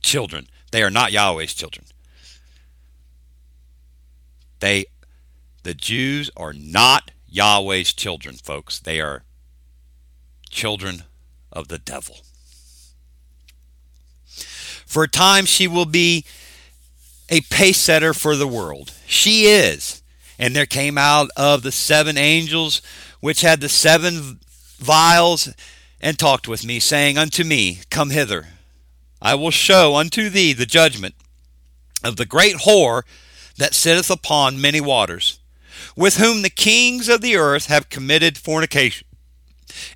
[0.01, 0.47] children.
[0.71, 1.85] They are not Yahweh's children.
[4.59, 4.85] They
[5.63, 8.79] the Jews are not Yahweh's children, folks.
[8.79, 9.23] They are
[10.49, 11.03] children
[11.51, 12.17] of the devil.
[14.85, 16.25] For a time, she will be
[17.29, 18.93] a pace setter for the world.
[19.05, 20.01] She is.
[20.37, 22.81] And there came out of the seven angels
[23.19, 24.39] which had the seven
[24.77, 25.53] vials
[26.01, 28.49] and talked with me, saying unto me, Come hither.
[29.21, 31.15] I will show unto thee the judgment
[32.03, 33.03] of the great whore
[33.57, 35.39] that sitteth upon many waters,
[35.95, 39.07] with whom the kings of the earth have committed fornication,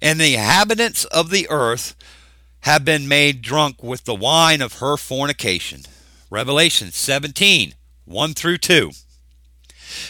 [0.02, 1.96] and the inhabitants of the earth
[2.62, 5.82] have been made drunk with the wine of her fornication.
[6.30, 7.74] Revelation 17
[8.06, 8.92] 1 through 2.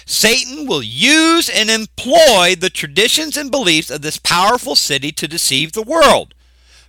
[0.06, 5.72] Satan will use and employ the traditions and beliefs of this powerful city to deceive
[5.72, 6.34] the world.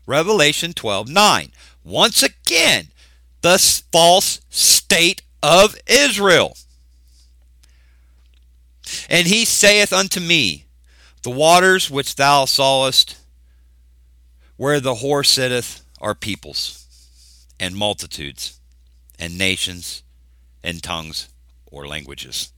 [0.07, 1.53] Revelation 12 9.
[1.85, 2.88] Once again,
[3.42, 3.59] the
[3.92, 6.57] false state of Israel.
[9.09, 10.66] And he saith unto me,
[11.23, 13.16] The waters which thou sawest
[14.61, 16.85] where the whore sitteth are peoples,
[17.59, 18.61] and multitudes,
[19.18, 20.03] and nations,
[20.62, 21.31] and tongues
[21.70, 22.53] or languages.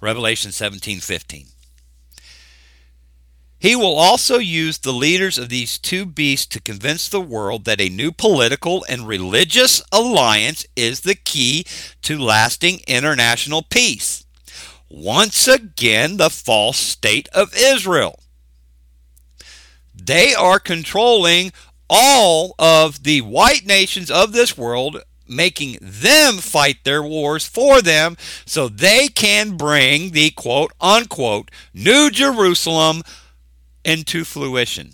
[0.00, 1.48] Revelation 17:15.
[3.58, 7.80] He will also use the leaders of these two beasts to convince the world that
[7.80, 11.66] a new political and religious alliance is the key
[12.02, 14.24] to lasting international peace.
[14.88, 18.20] Once again, the false state of Israel.
[20.10, 21.52] They are controlling
[21.88, 28.16] all of the white nations of this world, making them fight their wars for them
[28.44, 33.04] so they can bring the quote unquote New Jerusalem
[33.84, 34.90] into fruition.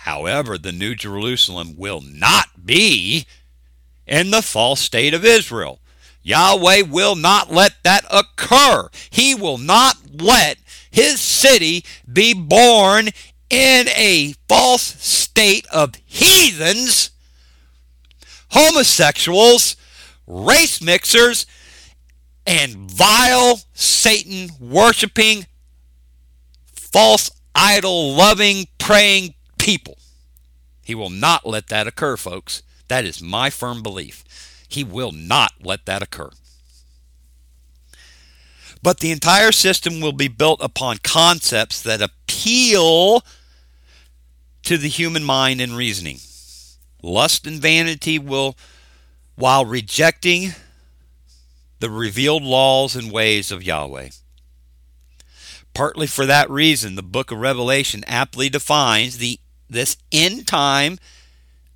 [0.00, 3.24] However, the New Jerusalem will not be
[4.06, 5.80] in the false state of Israel.
[6.22, 8.90] Yahweh will not let that occur.
[9.08, 10.58] He will not let
[10.90, 13.08] his city be born
[13.52, 17.10] in a false state of heathens,
[18.48, 19.76] homosexuals,
[20.26, 21.44] race mixers,
[22.46, 25.44] and vile Satan worshiping,
[26.72, 29.98] false idol loving, praying people.
[30.82, 32.62] He will not let that occur, folks.
[32.88, 34.24] That is my firm belief.
[34.66, 36.30] He will not let that occur.
[38.82, 43.22] But the entire system will be built upon concepts that appeal
[44.62, 46.18] to the human mind and reasoning.
[47.02, 48.56] Lust and vanity will,
[49.34, 50.54] while rejecting
[51.80, 54.10] the revealed laws and ways of Yahweh.
[55.74, 60.98] Partly for that reason, the book of Revelation aptly defines the this end time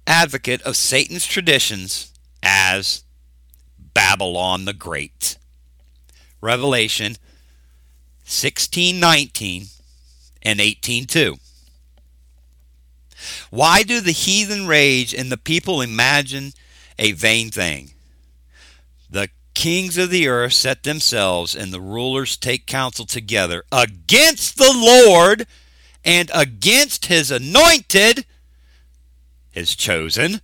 [0.06, 2.12] advocate of Satan's traditions
[2.42, 3.02] as
[3.94, 5.38] Babylon the Great.
[6.40, 7.16] Revelation
[8.24, 9.68] 16:19
[10.42, 11.38] and 18:2.
[13.50, 16.52] Why do the heathen rage and the people imagine
[16.98, 17.92] a vain thing?
[19.08, 24.72] The kings of the earth set themselves and the rulers take counsel together against the
[24.74, 25.46] Lord
[26.04, 28.26] and against his anointed,
[29.50, 30.40] his chosen,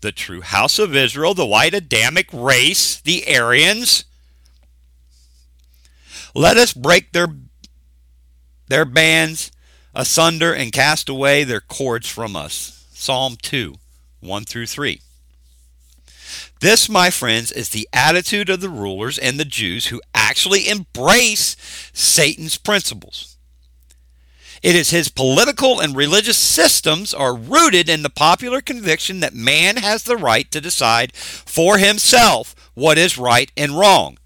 [0.00, 4.04] the true house of Israel, the white Adamic race, the Aryans.
[6.34, 7.28] Let us break their
[8.68, 9.51] their bands
[9.94, 12.86] asunder and cast away their cords from us.
[12.92, 13.74] Psalm 2,
[14.20, 15.00] 1 through 3.
[16.60, 21.56] This, my friends, is the attitude of the rulers and the Jews who actually embrace
[21.92, 23.36] Satan's principles.
[24.62, 29.78] It is his political and religious systems are rooted in the popular conviction that man
[29.78, 34.18] has the right to decide for himself what is right and wrong.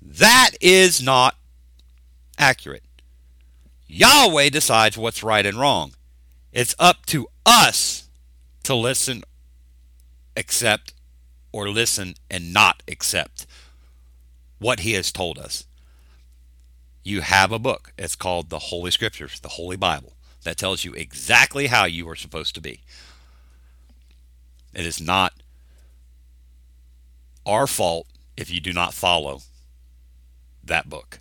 [0.00, 1.34] That is not
[2.38, 2.84] accurate.
[3.86, 5.92] Yahweh decides what's right and wrong.
[6.52, 8.08] It's up to us
[8.64, 9.22] to listen,
[10.36, 10.92] accept,
[11.52, 13.46] or listen and not accept
[14.58, 15.64] what he has told us
[17.06, 17.92] you have a book.
[17.96, 22.16] It's called the Holy Scriptures, the Holy Bible, that tells you exactly how you are
[22.16, 22.80] supposed to be.
[24.74, 25.32] It is not
[27.46, 29.42] our fault if you do not follow
[30.64, 31.20] that book.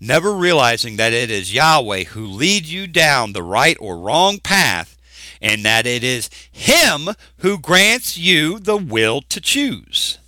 [0.00, 4.96] Never realizing that it is Yahweh who leads you down the right or wrong path,
[5.42, 10.18] and that it is Him who grants you the will to choose.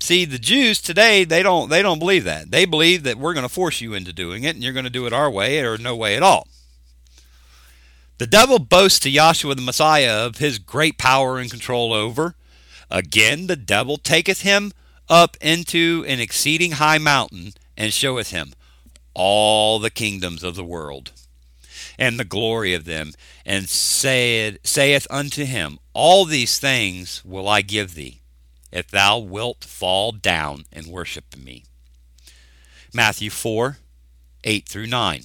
[0.00, 2.50] See, the Jews today, they don't they don't believe that.
[2.50, 4.90] They believe that we're going to force you into doing it and you're going to
[4.90, 6.48] do it our way or no way at all.
[8.18, 12.34] The devil boasts to Yahshua the Messiah of his great power and control over.
[12.90, 14.72] Again, the devil taketh him
[15.08, 18.52] up into an exceeding high mountain and showeth him
[19.14, 21.12] all the kingdoms of the world
[21.98, 23.12] and the glory of them,
[23.44, 28.20] and saith, saith unto him, All these things will I give thee
[28.70, 31.64] if thou wilt fall down and worship me.
[32.94, 33.78] Matthew 4
[34.44, 35.22] 8 through 9.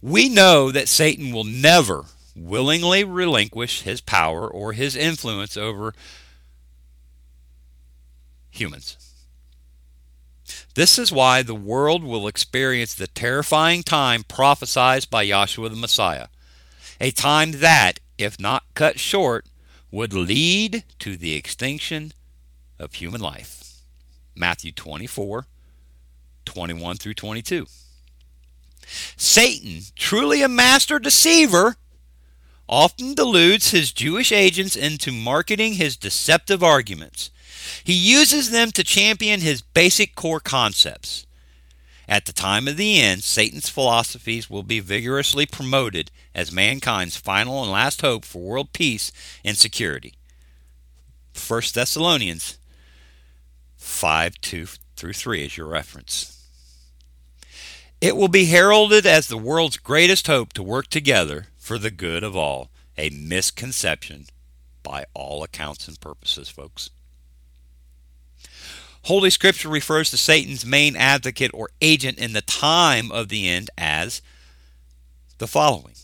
[0.00, 2.04] We know that Satan will never
[2.36, 5.94] willingly relinquish his power or his influence over
[8.50, 9.13] humans.
[10.74, 16.26] This is why the world will experience the terrifying time prophesied by Yahshua the Messiah,
[17.00, 19.46] a time that, if not cut short,
[19.92, 22.12] would lead to the extinction
[22.78, 23.74] of human life.
[24.34, 25.46] Matthew 24,
[26.44, 27.66] 21 through 22.
[29.16, 31.76] Satan, truly a master deceiver,
[32.68, 37.30] often deludes his Jewish agents into marketing his deceptive arguments.
[37.82, 41.26] He uses them to champion his basic core concepts.
[42.08, 47.62] At the time of the end, Satan's philosophies will be vigorously promoted as mankind's final
[47.62, 49.10] and last hope for world peace
[49.44, 50.14] and security.
[51.34, 52.58] 1 Thessalonians
[53.76, 56.46] 5 2 through 3 is your reference.
[58.00, 62.22] It will be heralded as the world's greatest hope to work together for the good
[62.22, 64.26] of all, a misconception
[64.82, 66.90] by all accounts and purposes, folks.
[69.04, 73.70] Holy Scripture refers to Satan's main advocate or agent in the time of the end
[73.76, 74.22] as
[75.36, 75.94] the following.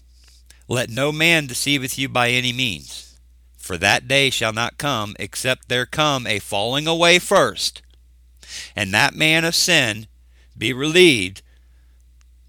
[0.69, 3.19] Let no man deceiveth you by any means,
[3.57, 7.81] for that day shall not come except there come a falling away first,
[8.77, 10.07] and that man of sin
[10.57, 11.41] be relieved,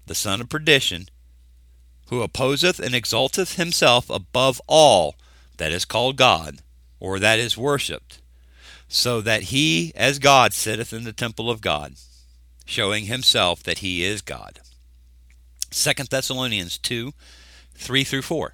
[0.06, 1.08] the son of perdition,
[2.08, 5.14] who opposeth and exalteth himself above all
[5.56, 6.58] that is called God,
[7.00, 8.20] or that is worshipped,
[8.94, 11.94] so that he as God sitteth in the temple of God,
[12.66, 14.60] showing himself that he is God.
[15.70, 17.14] 2 Thessalonians 2
[17.74, 18.52] 3 through 4.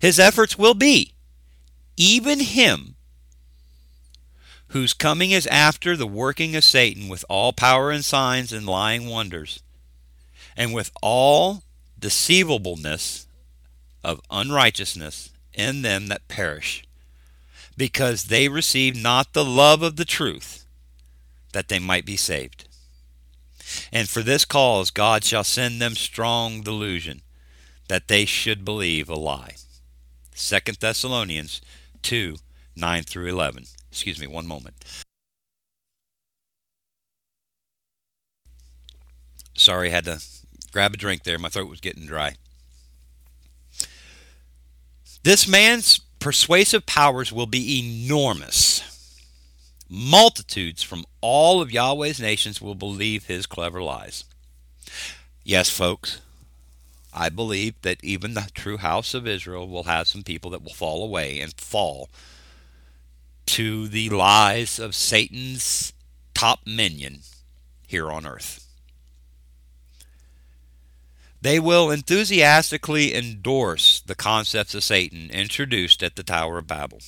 [0.00, 1.12] His efforts will be,
[1.96, 2.96] even him
[4.68, 9.06] whose coming is after the working of Satan with all power and signs and lying
[9.06, 9.62] wonders,
[10.56, 11.62] and with all
[11.96, 13.28] deceivableness
[14.02, 16.84] of unrighteousness in them that perish,
[17.80, 20.66] because they receive not the love of the truth,
[21.54, 22.68] that they might be saved.
[23.90, 27.22] And for this cause God shall send them strong delusion,
[27.88, 29.54] that they should believe a lie.
[30.34, 31.62] Second Thessalonians
[32.02, 32.36] 2
[32.76, 33.64] 9 through 11.
[33.90, 34.76] Excuse me, one moment.
[39.54, 40.22] Sorry, I had to
[40.70, 41.38] grab a drink there.
[41.38, 42.34] My throat was getting dry.
[45.22, 48.84] This man's persuasive powers will be enormous.
[49.88, 54.24] Multitudes from all of Yahweh's nations will believe his clever lies.
[55.42, 56.20] Yes, folks,
[57.12, 60.72] I believe that even the true house of Israel will have some people that will
[60.72, 62.08] fall away and fall
[63.46, 65.92] to the lies of Satan's
[66.34, 67.20] top minion
[67.88, 68.59] here on earth.
[71.42, 77.00] They will enthusiastically endorse the concepts of Satan introduced at the Tower of Babel.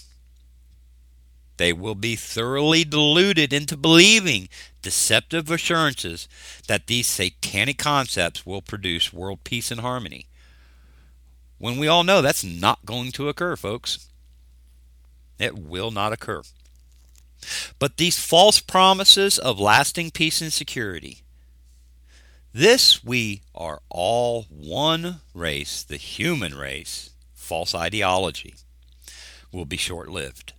[1.58, 4.48] They will be thoroughly deluded into believing
[4.80, 6.26] deceptive assurances
[6.66, 10.26] that these satanic concepts will produce world peace and harmony.
[11.58, 14.08] When we all know that's not going to occur, folks.
[15.38, 16.42] It will not occur.
[17.78, 21.21] But these false promises of lasting peace and security,
[22.53, 28.55] this we are all one race, the human race, false ideology,
[29.50, 30.53] will be short lived.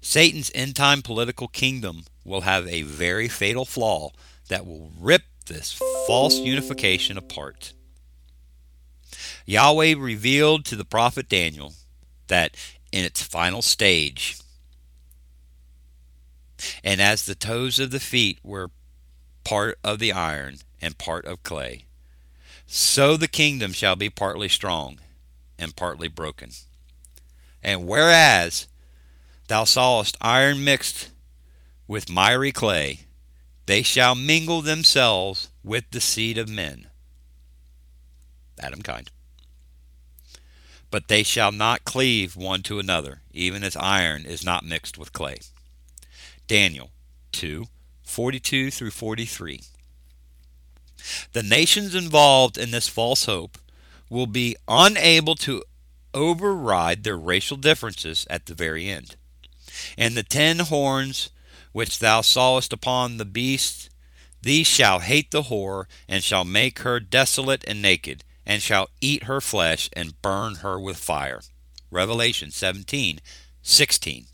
[0.00, 4.10] Satan's end time political kingdom will have a very fatal flaw
[4.48, 7.72] that will rip this false unification apart.
[9.46, 11.74] Yahweh revealed to the prophet Daniel
[12.28, 12.56] that
[12.90, 14.38] in its final stage,
[16.84, 18.70] and as the toes of the feet were
[19.44, 21.86] part of the iron and part of clay,
[22.66, 24.98] so the kingdom shall be partly strong
[25.58, 26.50] and partly broken.
[27.62, 28.66] And whereas
[29.46, 31.10] thou sawest iron mixed
[31.86, 33.00] with miry clay,
[33.66, 36.88] they shall mingle themselves with the seed of men.
[38.60, 39.10] Adam kind.
[40.90, 45.12] But they shall not cleave one to another, even as iron is not mixed with
[45.12, 45.38] clay.
[46.46, 46.90] Daniel
[47.32, 47.66] 2
[48.02, 49.60] 42 through 43.
[51.32, 53.58] The nations involved in this false hope
[54.08, 55.62] will be unable to
[56.14, 59.16] override their racial differences at the very end.
[59.96, 61.30] And the ten horns
[61.72, 63.88] which thou sawest upon the beast,
[64.42, 69.24] these shall hate the whore, and shall make her desolate and naked, and shall eat
[69.24, 71.40] her flesh, and burn her with fire.
[71.90, 73.20] Revelation 17
[73.62, 74.26] 16.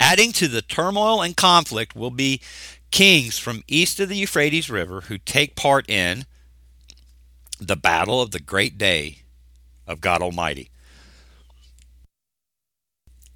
[0.00, 2.40] Adding to the turmoil and conflict will be
[2.90, 6.24] kings from east of the Euphrates River who take part in
[7.60, 9.18] the battle of the great day
[9.86, 10.70] of God Almighty.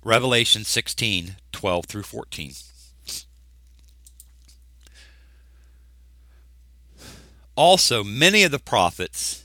[0.03, 2.53] Revelation 16 12 through 14.
[7.57, 9.45] Also, many of the prophets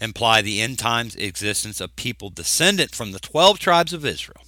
[0.00, 4.44] imply the end times existence of people descendant from the 12 tribes of Israel.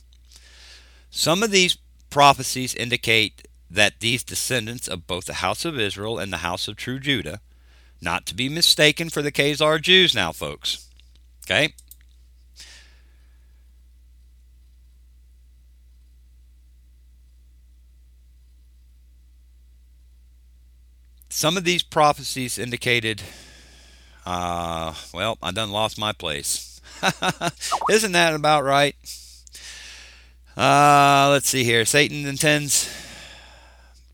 [1.10, 1.78] Some of these
[2.10, 6.76] prophecies indicate that these descendants of both the house of Israel and the house of
[6.76, 7.40] true Judah,
[8.00, 10.88] not to be mistaken for the Khazar Jews now, folks.
[11.44, 11.74] Okay?
[21.28, 23.22] Some of these prophecies indicated,
[24.24, 26.80] uh, well, I done lost my place.
[27.90, 28.96] Isn't that about right?
[30.56, 31.84] Uh, let's see here.
[31.84, 32.88] Satan intends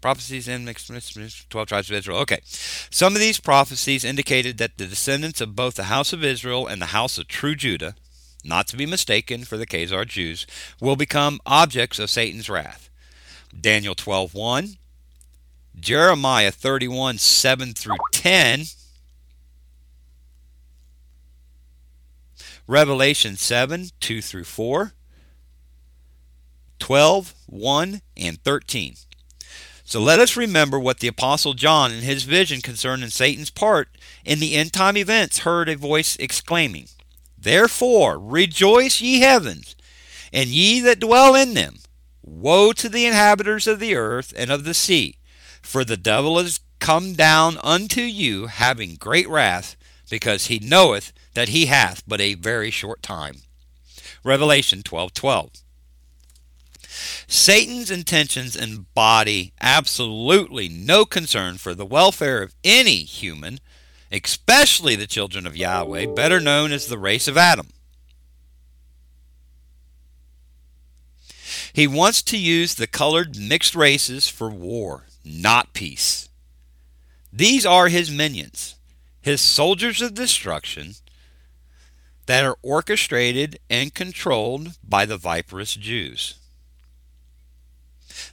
[0.03, 2.19] prophecies in 12 tribes of Israel.
[2.19, 2.41] Okay.
[2.45, 6.83] Some of these prophecies indicated that the descendants of both the house of Israel and
[6.83, 7.95] the house of true Judah,
[8.45, 10.47] not to be mistaken for the Khazar Jews,
[10.81, 12.91] will become objects of Satan's wrath.
[13.59, 14.77] Daniel 12:1,
[15.79, 18.65] Jeremiah 31 7 through 10,
[22.67, 24.93] Revelation 7 2 through 4,
[26.79, 28.97] 12 1 and 13.
[29.85, 33.89] So let us remember what the Apostle John in his vision concerning Satan's part
[34.25, 36.87] in the end time events heard a voice exclaiming,
[37.37, 39.75] Therefore rejoice, ye heavens,
[40.33, 41.79] and ye that dwell in them.
[42.23, 45.17] Woe to the inhabitants of the earth and of the sea,
[45.61, 49.77] for the devil is come down unto you, having great wrath,
[50.09, 53.43] because he knoweth that he hath but a very short time.
[54.25, 55.15] Revelation 12:12.
[55.15, 55.62] 12.
[57.27, 63.59] Satan's intentions embody absolutely no concern for the welfare of any human,
[64.11, 67.69] especially the children of Yahweh, better known as the race of Adam.
[71.73, 76.29] He wants to use the colored mixed races for war, not peace.
[77.33, 78.75] These are his minions,
[79.23, 80.95] his soldiers of destruction
[82.27, 86.35] that are orchestrated and controlled by the viperous Jews.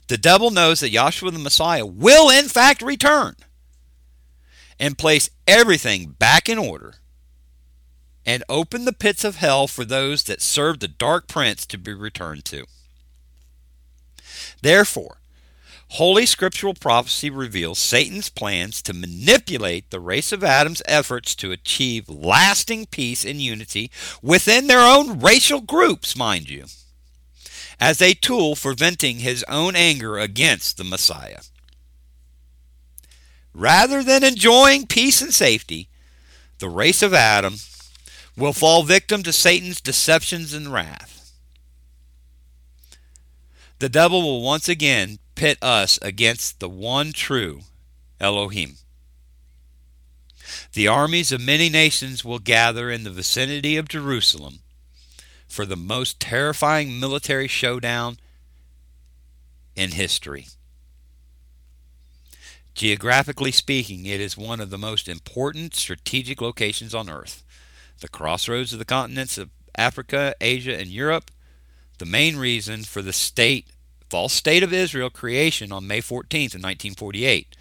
[0.08, 3.36] The devil knows that Yahshua the Messiah will in fact return
[4.78, 6.94] and place everything back in order
[8.26, 11.92] and open the pits of hell for those that serve the dark prince to be
[11.94, 12.66] returned to.
[14.62, 15.20] Therefore,
[15.94, 22.08] Holy scriptural prophecy reveals Satan's plans to manipulate the race of Adam's efforts to achieve
[22.08, 23.90] lasting peace and unity
[24.22, 26.66] within their own racial groups, mind you,
[27.80, 31.40] as a tool for venting his own anger against the Messiah.
[33.54, 35.88] Rather than enjoying peace and safety,
[36.58, 37.56] the race of Adam
[38.36, 41.32] will fall victim to Satan's deceptions and wrath.
[43.78, 47.62] The devil will once again pit us against the one true
[48.20, 48.76] Elohim.
[50.74, 54.60] The armies of many nations will gather in the vicinity of Jerusalem
[55.50, 58.18] for the most terrifying military showdown
[59.74, 60.46] in history.
[62.74, 67.42] Geographically speaking, it is one of the most important strategic locations on Earth.
[68.00, 71.30] The crossroads of the continents of Africa, Asia, and Europe,
[71.98, 73.66] the main reason for the state
[74.08, 77.56] false state of Israel creation on May 14th of 1948,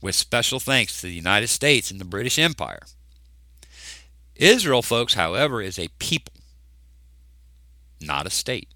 [0.00, 2.82] with special thanks to the United States and the British Empire.
[4.34, 6.31] Israel, folks, however, is a people,
[8.02, 8.68] not a state.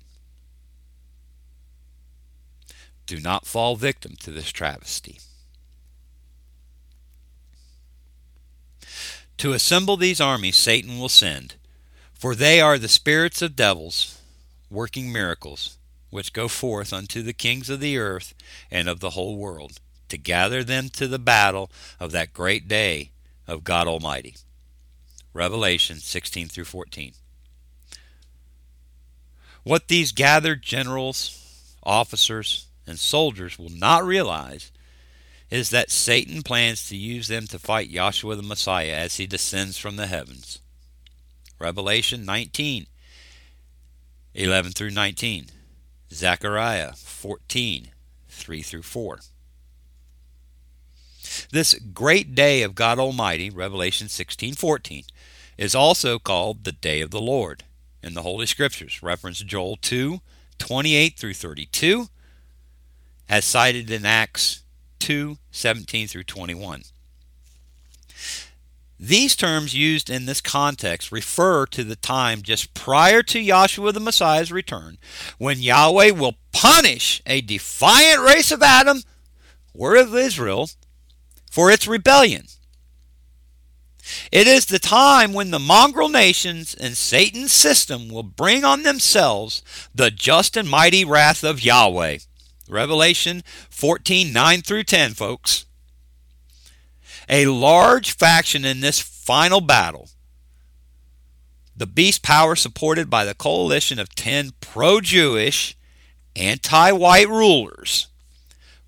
[3.06, 5.20] Do not fall victim to this travesty.
[9.38, 11.54] To assemble these armies Satan will send,
[12.14, 14.20] for they are the spirits of devils
[14.70, 15.76] working miracles
[16.10, 18.32] which go forth unto the kings of the earth
[18.70, 21.70] and of the whole world, to gather them to the battle
[22.00, 23.10] of that great day
[23.46, 24.34] of God Almighty.
[25.34, 27.12] Revelation 16 through 14.
[29.66, 34.70] What these gathered generals, officers, and soldiers will not realize
[35.50, 39.76] is that Satan plans to use them to fight Yahshua the Messiah as he descends
[39.76, 40.60] from the heavens.
[41.58, 42.86] Revelation 19
[44.36, 45.46] 11 through 19.
[46.12, 47.88] Zechariah 14,
[48.28, 49.18] 3 through 4.
[51.50, 55.02] This great day of God Almighty, Revelation 16 14,
[55.58, 57.64] is also called the day of the Lord
[58.06, 59.02] in the Holy Scriptures.
[59.02, 60.20] Reference Joel 2,
[60.58, 62.06] 28 through 32,
[63.28, 64.62] as cited in Acts
[65.00, 66.82] 2, 17 through 21.
[68.98, 74.00] These terms used in this context refer to the time just prior to Yahshua the
[74.00, 74.96] Messiah's return
[75.36, 79.02] when Yahweh will punish a defiant race of Adam
[79.74, 80.70] or of Israel
[81.50, 82.46] for its rebellion.
[84.30, 89.62] It is the time when the mongrel nations and Satan's system will bring on themselves
[89.94, 92.18] the just and mighty wrath of Yahweh.
[92.68, 95.66] Revelation 14 9 through 10, folks
[97.28, 100.08] a large faction in this final battle.
[101.76, 105.76] The beast power, supported by the coalition of 10 pro Jewish,
[106.34, 108.08] anti white rulers,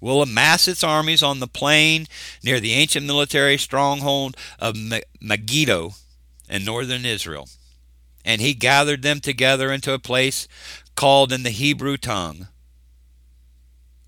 [0.01, 2.07] will amass its armies on the plain
[2.43, 4.77] near the ancient military stronghold of
[5.21, 5.93] Megiddo
[6.49, 7.49] in northern Israel.
[8.25, 10.47] And he gathered them together into a place
[10.95, 12.49] called in the Hebrew tongue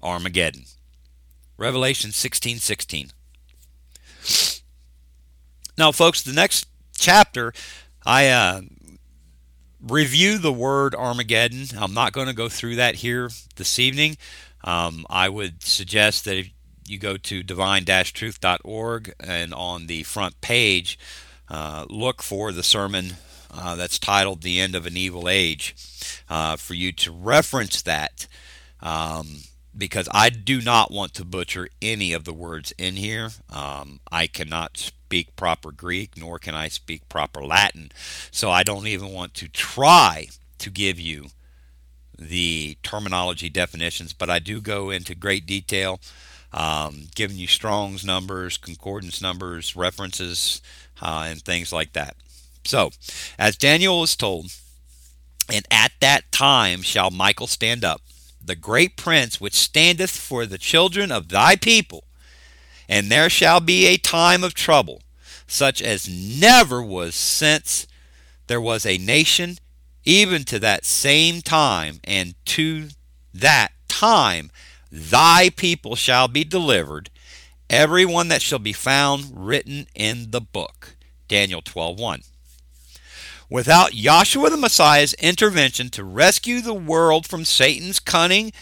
[0.03, 0.65] Armageddon.
[1.57, 3.13] Revelation 16 16.
[5.77, 6.67] Now, folks, the next
[6.99, 7.53] chapter,
[8.05, 8.63] I uh,
[9.81, 11.67] review the word Armageddon.
[11.79, 14.17] I'm not going to go through that here this evening.
[14.63, 16.51] Um, I would suggest that if
[16.87, 20.99] you go to divine-truth.org and on the front page,
[21.49, 23.15] uh, look for the sermon
[23.53, 25.75] uh, that's titled "The End of an Evil Age,"
[26.29, 28.27] uh, for you to reference that.
[28.81, 29.43] Um,
[29.77, 33.31] because I do not want to butcher any of the words in here.
[33.49, 37.93] Um, I cannot speak proper Greek, nor can I speak proper Latin.
[38.31, 41.27] So I don't even want to try to give you
[42.21, 46.01] the terminology definitions, but I do go into great detail,
[46.53, 50.61] um, giving you Strong's numbers, concordance numbers, references,
[51.01, 52.17] uh, and things like that.
[52.65, 52.91] So,
[53.39, 54.53] as Daniel was told,
[55.53, 58.03] and at that time shall Michael stand up,
[58.45, 62.05] the great prince which standeth for the children of thy people,
[62.89, 65.03] and there shall be a time of trouble,
[65.47, 67.87] such as never was since
[68.47, 69.59] there was a nation,
[70.05, 72.89] even to that same time, and to
[73.35, 74.51] that time
[74.91, 77.11] thy people shall be delivered,
[77.69, 80.97] every one that shall be found written in the book.
[81.29, 82.25] Daniel 12:1.
[83.49, 88.53] Without Yahshua the Messiah's intervention to rescue the world from Satan's cunning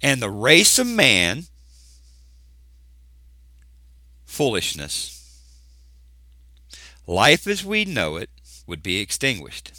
[0.00, 1.46] and the race of man,
[4.24, 5.38] foolishness,
[7.06, 8.30] life as we know it
[8.66, 9.72] would be extinguished.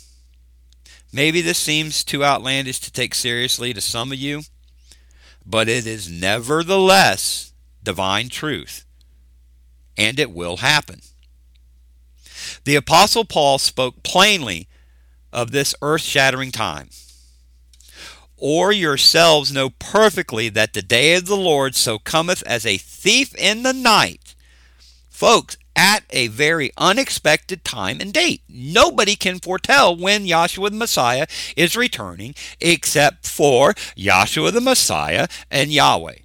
[1.11, 4.41] Maybe this seems too outlandish to take seriously to some of you,
[5.45, 7.53] but it is nevertheless
[7.83, 8.85] divine truth,
[9.97, 11.01] and it will happen.
[12.65, 14.67] The Apostle Paul spoke plainly
[15.31, 16.89] of this earth shattering time.
[18.37, 23.33] Or yourselves know perfectly that the day of the Lord so cometh as a thief
[23.35, 24.35] in the night.
[25.09, 28.41] Folks, at a very unexpected time and date.
[28.47, 35.71] Nobody can foretell when Yahshua the Messiah is returning except for Yahshua the Messiah and
[35.71, 36.17] Yahweh.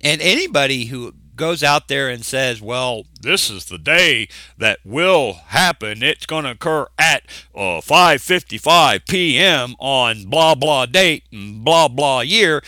[0.00, 4.28] And anybody who goes out there and says, well, this is the day
[4.58, 6.02] that will happen.
[6.02, 7.22] It's going to occur at
[7.54, 9.74] uh, 5.55 p.m.
[9.78, 12.62] on blah, blah date and blah, blah year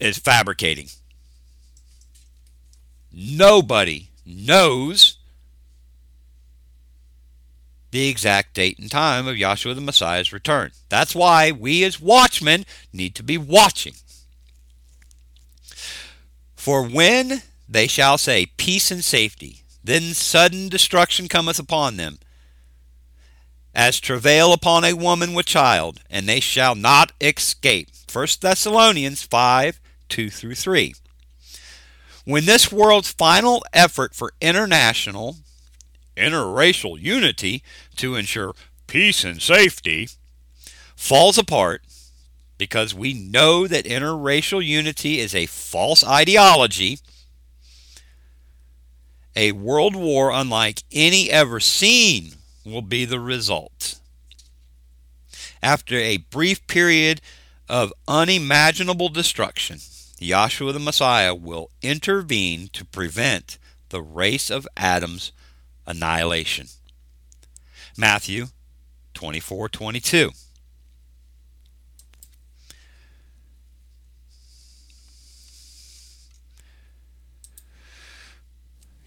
[0.00, 0.88] is fabricating.
[3.12, 5.18] Nobody knows
[7.92, 10.72] the exact date and time of Yahshua the Messiah's return.
[10.88, 13.94] That's why we as watchmen need to be watching.
[16.54, 19.62] For when they shall say, Peace and safety.
[19.82, 22.18] Then sudden destruction cometh upon them,
[23.72, 27.90] as travail upon a woman with child, and they shall not escape.
[28.12, 30.94] 1 Thessalonians 5 2 through 3.
[32.26, 35.36] When this world's final effort for international,
[36.16, 37.62] interracial unity
[37.96, 38.52] to ensure
[38.88, 40.08] peace and safety
[40.96, 41.82] falls apart,
[42.58, 46.98] because we know that interracial unity is a false ideology
[49.36, 52.32] a world war unlike any ever seen
[52.64, 54.00] will be the result.
[55.62, 57.20] After a brief period
[57.68, 59.80] of unimaginable destruction,
[60.20, 63.58] Yahshua the Messiah will intervene to prevent
[63.90, 65.32] the race of Adam's
[65.86, 66.68] annihilation.
[67.96, 68.46] Matthew
[69.14, 70.32] 24:22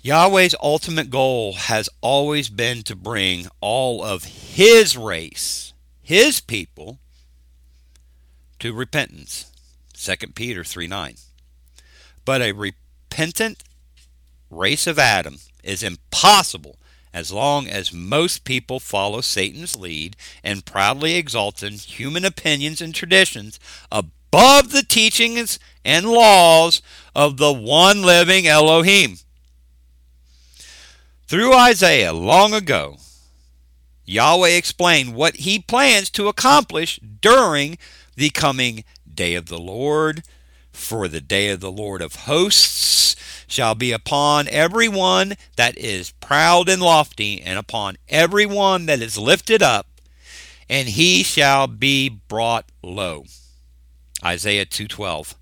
[0.02, 7.00] Yahweh's ultimate goal has always been to bring all of His race, His people,
[8.60, 9.49] to repentance.
[10.00, 11.16] 2 Peter 3 9.
[12.24, 13.64] But a repentant
[14.50, 16.78] race of Adam is impossible
[17.14, 22.96] as long as most people follow Satan's lead and proudly exalt in human opinions and
[22.96, 23.60] traditions
[23.92, 26.82] above the teachings and laws
[27.16, 29.18] of the one living Elohim.
[31.28, 32.98] Through Isaiah long ago,
[34.06, 37.78] Yahweh explained what he plans to accomplish during
[38.16, 38.84] the coming
[39.20, 40.24] day of the Lord.
[40.72, 43.18] For the day of the Lord of hosts
[43.48, 49.02] shall be upon every one that is proud and lofty, and upon every one that
[49.02, 49.88] is lifted up,
[50.70, 53.26] and he shall be brought low.
[54.24, 55.36] Isaiah 2:12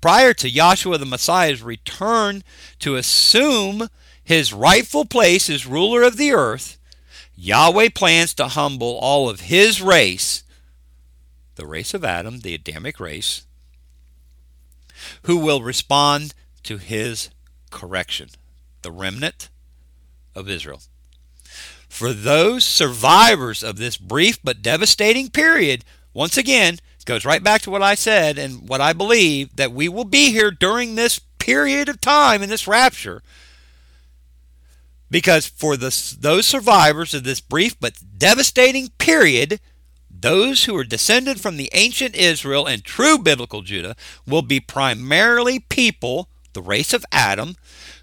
[0.00, 2.44] prior to Yahshua the Messiah's return
[2.78, 3.88] to assume
[4.22, 6.78] his rightful place as ruler of the earth,
[7.34, 10.44] Yahweh plans to humble all of his race,
[11.58, 13.44] the race of Adam, the Adamic race,
[15.24, 16.32] who will respond
[16.62, 17.28] to his
[17.70, 18.30] correction,
[18.82, 19.50] the remnant
[20.34, 20.80] of Israel.
[21.88, 25.84] For those survivors of this brief but devastating period,
[26.14, 26.78] once again,
[27.08, 30.30] goes right back to what I said and what I believe that we will be
[30.30, 33.22] here during this period of time in this rapture.
[35.10, 39.58] Because for the, those survivors of this brief but devastating period,
[40.20, 43.96] those who are descended from the ancient Israel and true biblical Judah
[44.26, 47.56] will be primarily people, the race of Adam,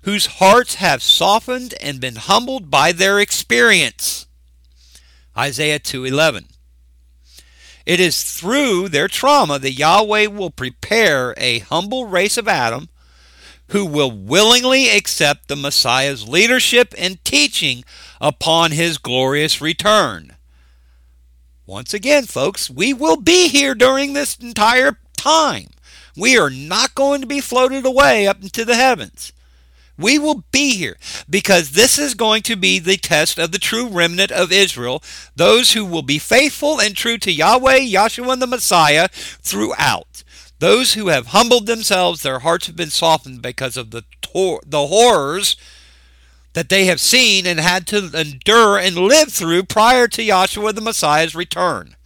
[0.04, 4.28] whose hearts have softened and been humbled by their experience.
[5.38, 6.48] Isaiah 2:11.
[7.86, 12.90] It is through their trauma that Yahweh will prepare a humble race of Adam
[13.70, 17.84] who will willingly accept the Messiah's leadership and teaching
[18.22, 20.35] upon his glorious return.
[21.68, 25.68] Once again, folks, we will be here during this entire time.
[26.16, 29.34] We are not going to be floated away up into the heavens.
[29.98, 30.98] We will be here
[31.28, 35.02] because this is going to be the test of the true remnant of Israel,
[35.36, 40.24] those who will be faithful and true to Yahweh, Yahshua, and the Messiah throughout.
[40.60, 44.88] Those who have humbled themselves, their hearts have been softened because of the, tor- the
[44.88, 45.56] horrors
[46.56, 50.80] that they have seen and had to endure and live through prior to Yahshua the
[50.80, 51.98] Messiah's return.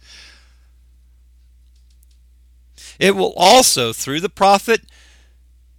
[2.98, 4.82] It will also, through the prophet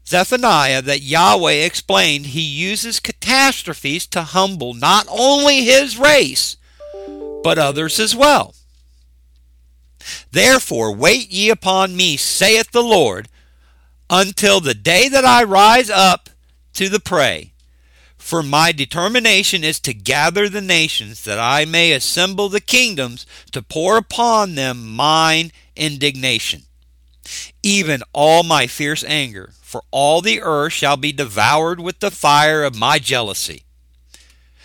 [0.07, 6.55] Zephaniah, that Yahweh explained he uses catastrophes to humble not only his race,
[7.43, 8.55] but others as well.
[10.31, 13.27] Therefore, wait ye upon me, saith the Lord,
[14.09, 16.29] until the day that I rise up
[16.75, 17.50] to the prey.
[18.21, 23.61] For my determination is to gather the nations, that I may assemble the kingdoms, to
[23.61, 26.61] pour upon them mine indignation,
[27.61, 29.51] even all my fierce anger.
[29.61, 33.63] For all the earth shall be devoured with the fire of my jealousy.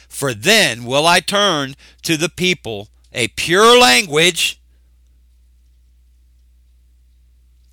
[0.06, 4.60] For then will I turn to the people a pure language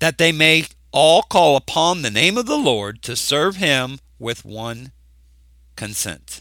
[0.00, 4.44] that they may all call upon the name of the Lord to serve him with
[4.44, 4.90] one
[5.76, 6.40] consent.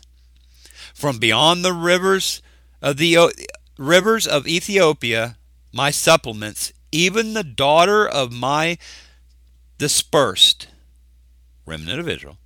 [0.94, 2.42] From beyond the rivers
[2.82, 3.34] of the
[3.78, 5.38] rivers of Ethiopia,
[5.72, 8.78] my supplements, even the daughter of my
[9.78, 10.68] dispersed
[11.66, 12.38] remnant of Israel,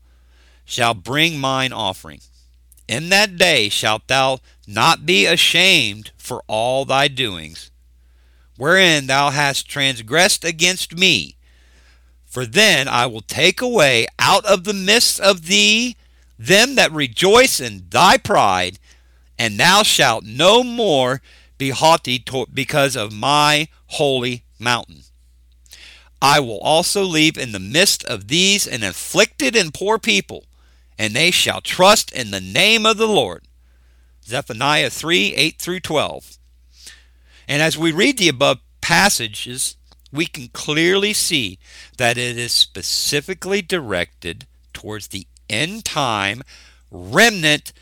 [0.63, 2.21] shall bring mine offering.
[2.87, 7.71] In that day shalt thou not be ashamed for all thy doings,
[8.57, 11.35] wherein thou hast transgressed against me.
[12.25, 15.97] For then I will take away out of the midst of thee
[16.37, 18.79] them that rejoice in thy pride,
[19.37, 21.21] and thou shalt no more
[21.57, 22.23] be haughty
[22.53, 25.01] because of my holy mountain.
[26.21, 30.45] I will also leave in the midst of these an afflicted and poor people,
[30.97, 33.43] and they shall trust in the name of the Lord.
[34.25, 36.37] Zephaniah 3 8 through 12.
[37.47, 39.77] And as we read the above passages,
[40.11, 41.59] we can clearly see
[41.97, 46.43] that it is specifically directed towards the end time
[46.91, 47.73] remnant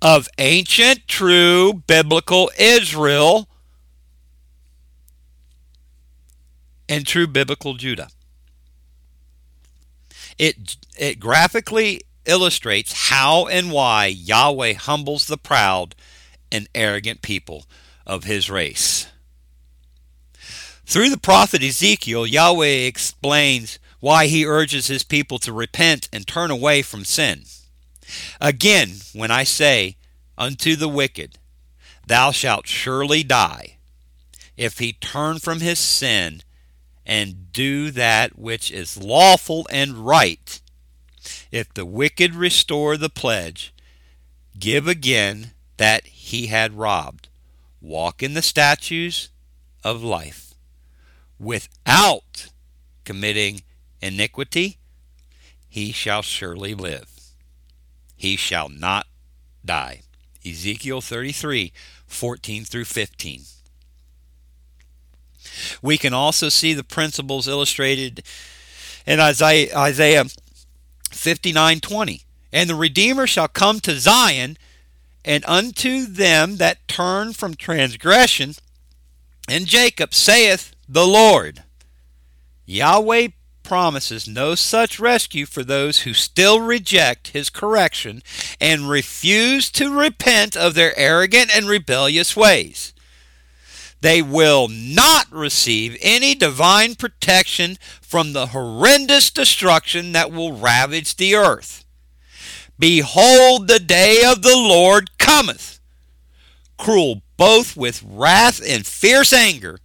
[0.00, 3.48] of ancient, true biblical Israel
[6.88, 8.08] and true biblical Judah.
[10.38, 15.94] It, it graphically illustrates how and why Yahweh humbles the proud
[16.50, 17.66] and arrogant people
[18.06, 19.06] of his race.
[20.86, 26.50] Through the prophet Ezekiel, Yahweh explains why he urges his people to repent and turn
[26.50, 27.42] away from sin.
[28.38, 29.96] Again, when I say
[30.36, 31.38] unto the wicked,
[32.06, 33.78] Thou shalt surely die,
[34.58, 36.42] if he turn from his sin
[37.06, 40.60] and do that which is lawful and right,
[41.50, 43.72] if the wicked restore the pledge,
[44.58, 47.28] give again that he had robbed,
[47.80, 49.30] walk in the statutes
[49.82, 50.52] of life,
[51.38, 52.50] without
[53.06, 53.62] committing
[54.04, 54.78] iniquity,
[55.68, 57.10] he shall surely live.
[58.16, 59.06] He shall not
[59.64, 60.02] die.
[60.46, 61.72] Ezekiel 33
[62.06, 63.42] 14 through 15.
[65.82, 68.22] We can also see the principles illustrated
[69.06, 70.24] in Isaiah, Isaiah
[71.10, 72.24] 59:20.
[72.52, 74.56] And the Redeemer shall come to Zion,
[75.24, 78.54] and unto them that turn from transgression,
[79.48, 81.64] and Jacob saith the Lord.
[82.66, 83.28] Yahweh
[83.64, 88.22] promises no such rescue for those who still reject his correction
[88.60, 92.92] and refuse to repent of their arrogant and rebellious ways.
[94.00, 101.34] They will not receive any divine protection from the horrendous destruction that will ravage the
[101.34, 101.84] earth.
[102.78, 105.80] Behold, the day of the Lord cometh,
[106.76, 109.78] cruel both with wrath and fierce anger,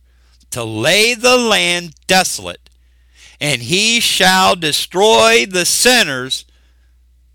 [0.51, 2.68] to lay the land desolate
[3.40, 6.46] and he shall destroy the sinners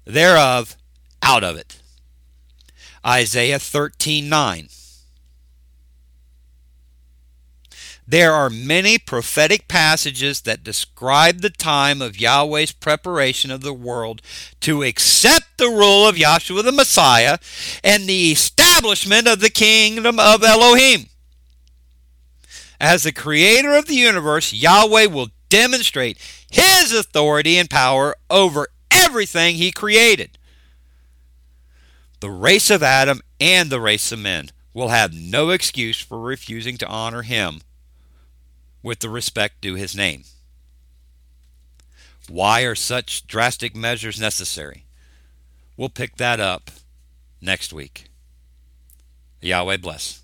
[0.05, 0.77] thereof
[1.23, 1.81] out of it.
[3.07, 4.69] Isaiah 13 9.
[8.07, 14.21] There are many prophetic passages that describe the time of Yahweh's preparation of the world
[14.61, 17.39] to accept the rule of Yahshua the Messiah
[17.83, 21.07] and the establishment of the kingdom of Elohim.
[22.79, 26.19] As the creator of the universe, Yahweh will demonstrate
[26.51, 30.39] his authority and power over everything he created.
[32.21, 36.77] The race of Adam and the race of men will have no excuse for refusing
[36.79, 37.61] to honor him
[38.83, 40.25] with the respect due his name.
[42.29, 44.87] Why are such drastic measures necessary?
[45.77, 46.71] We'll pick that up
[47.41, 48.09] next week.
[49.41, 50.24] Yahweh bless.